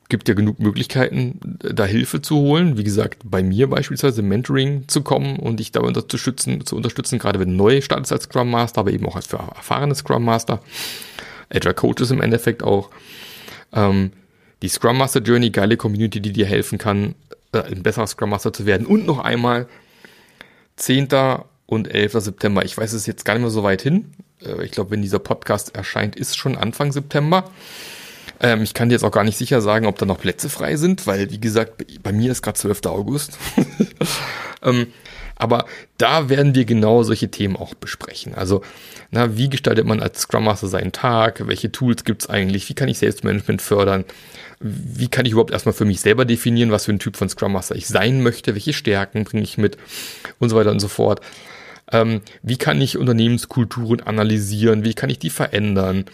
gibt 0.09 0.29
ja 0.29 0.35
genug 0.35 0.61
Möglichkeiten, 0.61 1.41
da 1.59 1.87
Hilfe 1.87 2.21
zu 2.21 2.37
holen. 2.37 2.77
Wie 2.77 2.85
gesagt, 2.85 3.23
bei 3.25 3.43
mir 3.43 3.71
beispielsweise 3.71 4.21
Mentoring 4.21 4.87
zu 4.87 5.01
kommen 5.01 5.39
und 5.39 5.59
dich 5.59 5.73
da 5.73 5.81
unterstützen, 5.81 6.67
zu 6.67 6.77
unterstützen, 6.77 7.19
gerade 7.19 7.41
wenn 7.41 7.49
du 7.49 7.55
neu 7.55 7.81
startest 7.81 8.13
als 8.13 8.25
Scrum 8.25 8.51
Master, 8.51 8.81
aber 8.81 8.93
eben 8.93 9.07
auch 9.07 9.17
als 9.17 9.33
erfahrene 9.33 9.95
Scrum 9.95 10.25
Master. 10.25 10.61
Agile 11.49 11.73
Coaches 11.73 12.11
im 12.11 12.21
Endeffekt 12.21 12.63
auch. 12.63 12.91
Ähm, 13.73 14.13
die 14.61 14.69
Scrum 14.69 14.99
Master 14.99 15.21
Journey, 15.21 15.49
geile 15.49 15.79
Community, 15.79 16.21
die 16.21 16.33
dir 16.33 16.47
helfen 16.47 16.77
kann, 16.77 17.15
äh, 17.53 17.63
ein 17.63 17.83
besserer 17.83 18.07
Scrum 18.07 18.31
Master 18.31 18.53
zu 18.53 18.67
werden. 18.67 18.87
Und 18.87 19.07
noch 19.07 19.19
einmal, 19.19 19.67
10. 20.77 21.09
und 21.73 21.93
11. 21.93 22.13
September. 22.13 22.67
Ich 22.67 22.77
weiß 22.77 22.93
es 22.93 23.07
jetzt 23.07 23.25
gar 23.25 23.33
nicht 23.33 23.41
mehr 23.41 23.51
so 23.51 23.63
weit 23.63 23.81
hin. 23.81 24.13
Äh, 24.45 24.63
ich 24.63 24.73
glaube, 24.73 24.91
wenn 24.91 25.01
dieser 25.01 25.19
Podcast 25.19 25.75
erscheint, 25.75 26.17
ist 26.17 26.37
schon 26.37 26.55
Anfang 26.55 26.93
September. 26.93 27.51
Ähm, 28.41 28.63
ich 28.63 28.75
kann 28.75 28.91
dir 28.91 28.97
jetzt 28.97 29.05
auch 29.05 29.11
gar 29.11 29.25
nicht 29.25 29.39
sicher 29.39 29.63
sagen, 29.63 29.87
ob 29.87 29.97
da 29.97 30.05
noch 30.05 30.21
Plätze 30.21 30.51
frei 30.51 30.77
sind, 30.77 31.07
weil, 31.07 31.31
wie 31.31 31.41
gesagt, 31.41 31.83
bei 32.03 32.13
mir 32.13 32.31
ist 32.31 32.43
gerade 32.43 32.59
12. 32.59 32.85
August. 32.85 33.39
ähm, 34.63 34.89
aber 35.37 35.65
da 35.97 36.29
werden 36.29 36.55
wir 36.55 36.67
genau 36.67 37.05
solche 37.05 37.31
Themen 37.31 37.57
auch 37.57 37.73
besprechen. 37.73 38.35
Also, 38.35 38.61
na, 39.11 39.39
wie 39.39 39.49
gestaltet 39.49 39.87
man 39.87 40.01
als 40.01 40.21
Scrum 40.21 40.45
Master 40.45 40.69
seinen 40.69 40.93
Tag? 40.93 41.47
Welche 41.47 41.73
Tools 41.73 42.05
gibt's 42.05 42.29
eigentlich? 42.29 42.69
Wie 42.69 42.75
kann 42.75 42.89
ich 42.89 42.99
Selbstmanagement 42.99 43.63
fördern? 43.63 44.05
Wie 44.61 45.09
kann 45.09 45.25
ich 45.25 45.33
überhaupt 45.33 45.53
erstmal 45.53 45.73
für 45.73 45.87
mich 45.87 46.03
selber 46.03 46.27
definieren, 46.27 46.71
was 46.71 46.85
für 46.85 46.93
ein 46.93 46.99
Typ 46.99 47.17
von 47.17 47.31
Scrum 47.31 47.53
Master 47.53 47.75
ich 47.75 47.89
sein 47.89 48.23
möchte? 48.23 48.55
Welche 48.55 48.75
Stärken 48.75 49.25
bringe 49.25 49.43
ich 49.43 49.57
mit? 49.57 49.79
Und 50.39 50.51
so 50.51 50.57
weiter 50.57 50.71
und 50.71 50.81
so 50.81 50.89
fort. 50.89 51.23
Ähm, 51.93 52.23
wie 52.43 52.57
kann 52.57 52.81
ich 52.81 52.97
Unternehmenskulturen 52.97 54.01
analysieren? 54.01 54.85
Wie 54.85 54.95
kann 54.95 55.11
ich 55.11 55.19
die 55.19 55.31
verändern? 55.31 56.07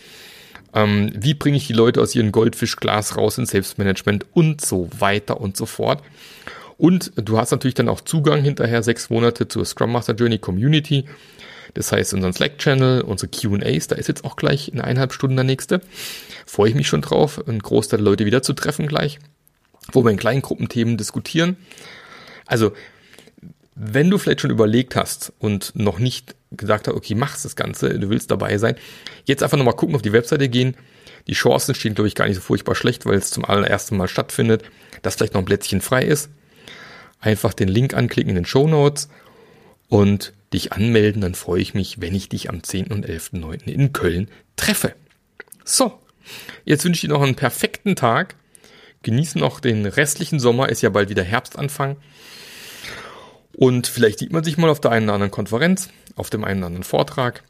Ähm, 0.74 1.12
wie 1.14 1.34
bringe 1.34 1.56
ich 1.56 1.66
die 1.66 1.72
Leute 1.72 2.02
aus 2.02 2.14
ihrem 2.14 2.32
Goldfischglas 2.32 3.16
raus 3.16 3.38
ins 3.38 3.50
Selbstmanagement 3.50 4.26
und 4.34 4.60
so 4.60 4.88
weiter 4.98 5.40
und 5.40 5.56
so 5.56 5.66
fort. 5.66 6.02
Und 6.76 7.12
du 7.16 7.38
hast 7.38 7.50
natürlich 7.50 7.74
dann 7.74 7.88
auch 7.88 8.00
Zugang 8.00 8.42
hinterher 8.42 8.82
sechs 8.82 9.10
Monate 9.10 9.48
zur 9.48 9.64
Scrum 9.64 9.92
Master 9.92 10.14
Journey 10.14 10.38
Community. 10.38 11.06
Das 11.74 11.92
heißt, 11.92 12.14
unseren 12.14 12.32
Slack-Channel, 12.32 13.02
unsere 13.02 13.30
QAs, 13.30 13.88
da 13.88 13.96
ist 13.96 14.08
jetzt 14.08 14.24
auch 14.24 14.36
gleich 14.36 14.68
in 14.68 14.80
eineinhalb 14.80 15.12
Stunden 15.12 15.36
der 15.36 15.44
nächste. 15.44 15.80
Freue 16.46 16.70
ich 16.70 16.74
mich 16.74 16.88
schon 16.88 17.02
drauf, 17.02 17.46
einen 17.46 17.58
Großteil 17.58 17.98
der 17.98 18.04
Leute 18.04 18.26
wieder 18.26 18.42
zu 18.42 18.52
treffen 18.52 18.86
gleich, 18.86 19.18
wo 19.92 20.04
wir 20.04 20.10
in 20.10 20.16
kleinen 20.16 20.42
Gruppenthemen 20.42 20.96
diskutieren. 20.96 21.56
Also, 22.46 22.72
wenn 23.80 24.10
du 24.10 24.18
vielleicht 24.18 24.40
schon 24.40 24.50
überlegt 24.50 24.96
hast 24.96 25.32
und 25.38 25.72
noch 25.74 26.00
nicht 26.00 26.34
gesagt 26.50 26.88
hast, 26.88 26.94
okay, 26.94 27.14
machst 27.14 27.44
das 27.44 27.54
Ganze, 27.54 27.98
du 27.98 28.10
willst 28.10 28.30
dabei 28.30 28.58
sein, 28.58 28.74
jetzt 29.24 29.42
einfach 29.42 29.56
nochmal 29.56 29.76
gucken, 29.76 29.94
auf 29.94 30.02
die 30.02 30.12
Webseite 30.12 30.48
gehen. 30.48 30.76
Die 31.28 31.34
Chancen 31.34 31.74
stehen, 31.74 31.94
glaube 31.94 32.08
ich, 32.08 32.16
gar 32.16 32.26
nicht 32.26 32.34
so 32.34 32.40
furchtbar 32.40 32.74
schlecht, 32.74 33.06
weil 33.06 33.18
es 33.18 33.30
zum 33.30 33.44
allerersten 33.44 33.96
Mal 33.96 34.08
stattfindet, 34.08 34.64
dass 35.02 35.14
vielleicht 35.14 35.34
noch 35.34 35.42
ein 35.42 35.46
Plätzchen 35.46 35.80
frei 35.80 36.02
ist. 36.02 36.30
Einfach 37.20 37.54
den 37.54 37.68
Link 37.68 37.94
anklicken 37.94 38.30
in 38.30 38.36
den 38.36 38.46
Show 38.46 38.66
Notes 38.66 39.08
und 39.88 40.32
dich 40.52 40.72
anmelden, 40.72 41.20
dann 41.20 41.34
freue 41.34 41.60
ich 41.60 41.74
mich, 41.74 42.00
wenn 42.00 42.14
ich 42.14 42.28
dich 42.28 42.48
am 42.48 42.62
10. 42.62 42.88
und 42.88 43.06
11.9. 43.06 43.64
in 43.66 43.92
Köln 43.92 44.28
treffe. 44.56 44.94
So, 45.64 46.00
jetzt 46.64 46.84
wünsche 46.84 46.96
ich 46.96 47.08
dir 47.08 47.14
noch 47.14 47.22
einen 47.22 47.36
perfekten 47.36 47.94
Tag. 47.94 48.34
Genieß 49.02 49.36
noch 49.36 49.60
den 49.60 49.86
restlichen 49.86 50.40
Sommer, 50.40 50.68
ist 50.68 50.82
ja 50.82 50.90
bald 50.90 51.10
wieder 51.10 51.22
Herbstanfang. 51.22 51.96
Und 53.58 53.88
vielleicht 53.88 54.20
sieht 54.20 54.32
man 54.32 54.44
sich 54.44 54.56
mal 54.56 54.70
auf 54.70 54.78
der 54.78 54.92
einen 54.92 55.06
oder 55.06 55.14
anderen 55.14 55.32
Konferenz, 55.32 55.88
auf 56.14 56.30
dem 56.30 56.44
einen 56.44 56.60
oder 56.60 56.68
anderen 56.68 56.84
Vortrag. 56.84 57.42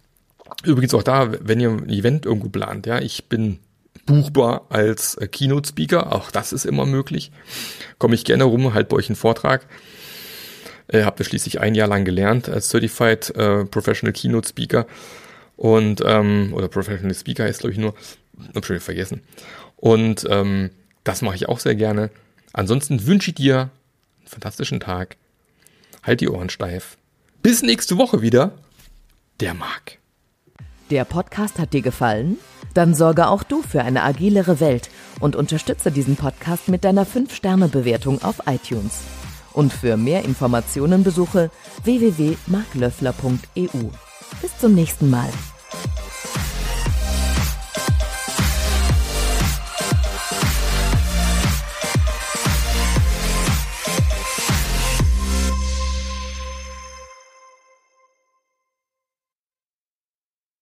Übrigens 0.64 0.94
auch 0.94 1.02
da, 1.02 1.30
wenn 1.46 1.60
ihr 1.60 1.68
ein 1.68 1.90
Event 1.90 2.24
irgendwo 2.24 2.48
plant, 2.48 2.86
ja, 2.86 2.98
ich 2.98 3.26
bin 3.26 3.58
buchbar 4.06 4.64
als 4.70 5.16
äh, 5.16 5.28
Keynote-Speaker, 5.28 6.14
auch 6.14 6.30
das 6.30 6.54
ist 6.54 6.64
immer 6.64 6.86
möglich. 6.86 7.30
Komme 7.98 8.14
ich 8.14 8.24
gerne 8.24 8.44
rum, 8.44 8.72
halt 8.72 8.88
bei 8.88 8.96
euch 8.96 9.10
einen 9.10 9.16
Vortrag. 9.16 9.66
Äh, 10.86 11.04
Habt 11.04 11.20
ihr 11.20 11.26
schließlich 11.26 11.60
ein 11.60 11.74
Jahr 11.74 11.88
lang 11.88 12.06
gelernt 12.06 12.48
als 12.48 12.70
Certified 12.70 13.28
äh, 13.36 13.66
Professional 13.66 14.14
Keynote 14.14 14.48
Speaker 14.48 14.86
und 15.58 16.02
ähm, 16.06 16.54
oder 16.54 16.68
Professional 16.68 17.14
Speaker 17.14 17.44
heißt 17.44 17.60
glaube 17.60 17.74
ich 17.74 17.78
nur, 17.78 17.94
hab 18.54 18.64
schon 18.64 18.80
vergessen. 18.80 19.20
Und 19.76 20.26
ähm, 20.30 20.70
das 21.04 21.20
mache 21.20 21.36
ich 21.36 21.50
auch 21.50 21.60
sehr 21.60 21.74
gerne. 21.74 22.08
Ansonsten 22.54 23.06
wünsche 23.06 23.30
ich 23.30 23.34
dir 23.34 23.58
einen 24.20 24.28
fantastischen 24.28 24.80
Tag. 24.80 25.16
Halt 26.02 26.20
die 26.20 26.28
Ohren 26.28 26.50
steif. 26.50 26.96
Bis 27.42 27.62
nächste 27.62 27.98
Woche 27.98 28.22
wieder. 28.22 28.52
Der 29.40 29.54
Marc. 29.54 29.98
Der 30.90 31.04
Podcast 31.04 31.58
hat 31.58 31.74
dir 31.74 31.82
gefallen? 31.82 32.38
Dann 32.74 32.94
sorge 32.94 33.28
auch 33.28 33.42
du 33.42 33.62
für 33.62 33.82
eine 33.82 34.02
agilere 34.02 34.60
Welt 34.60 34.90
und 35.20 35.36
unterstütze 35.36 35.90
diesen 35.90 36.16
Podcast 36.16 36.68
mit 36.68 36.84
deiner 36.84 37.06
5-Sterne-Bewertung 37.06 38.22
auf 38.22 38.42
iTunes. 38.46 39.00
Und 39.52 39.72
für 39.72 39.96
mehr 39.96 40.24
Informationen 40.24 41.04
besuche 41.04 41.50
www.marklöffler.eu. 41.84 43.90
Bis 44.40 44.58
zum 44.58 44.74
nächsten 44.74 45.10
Mal. 45.10 45.28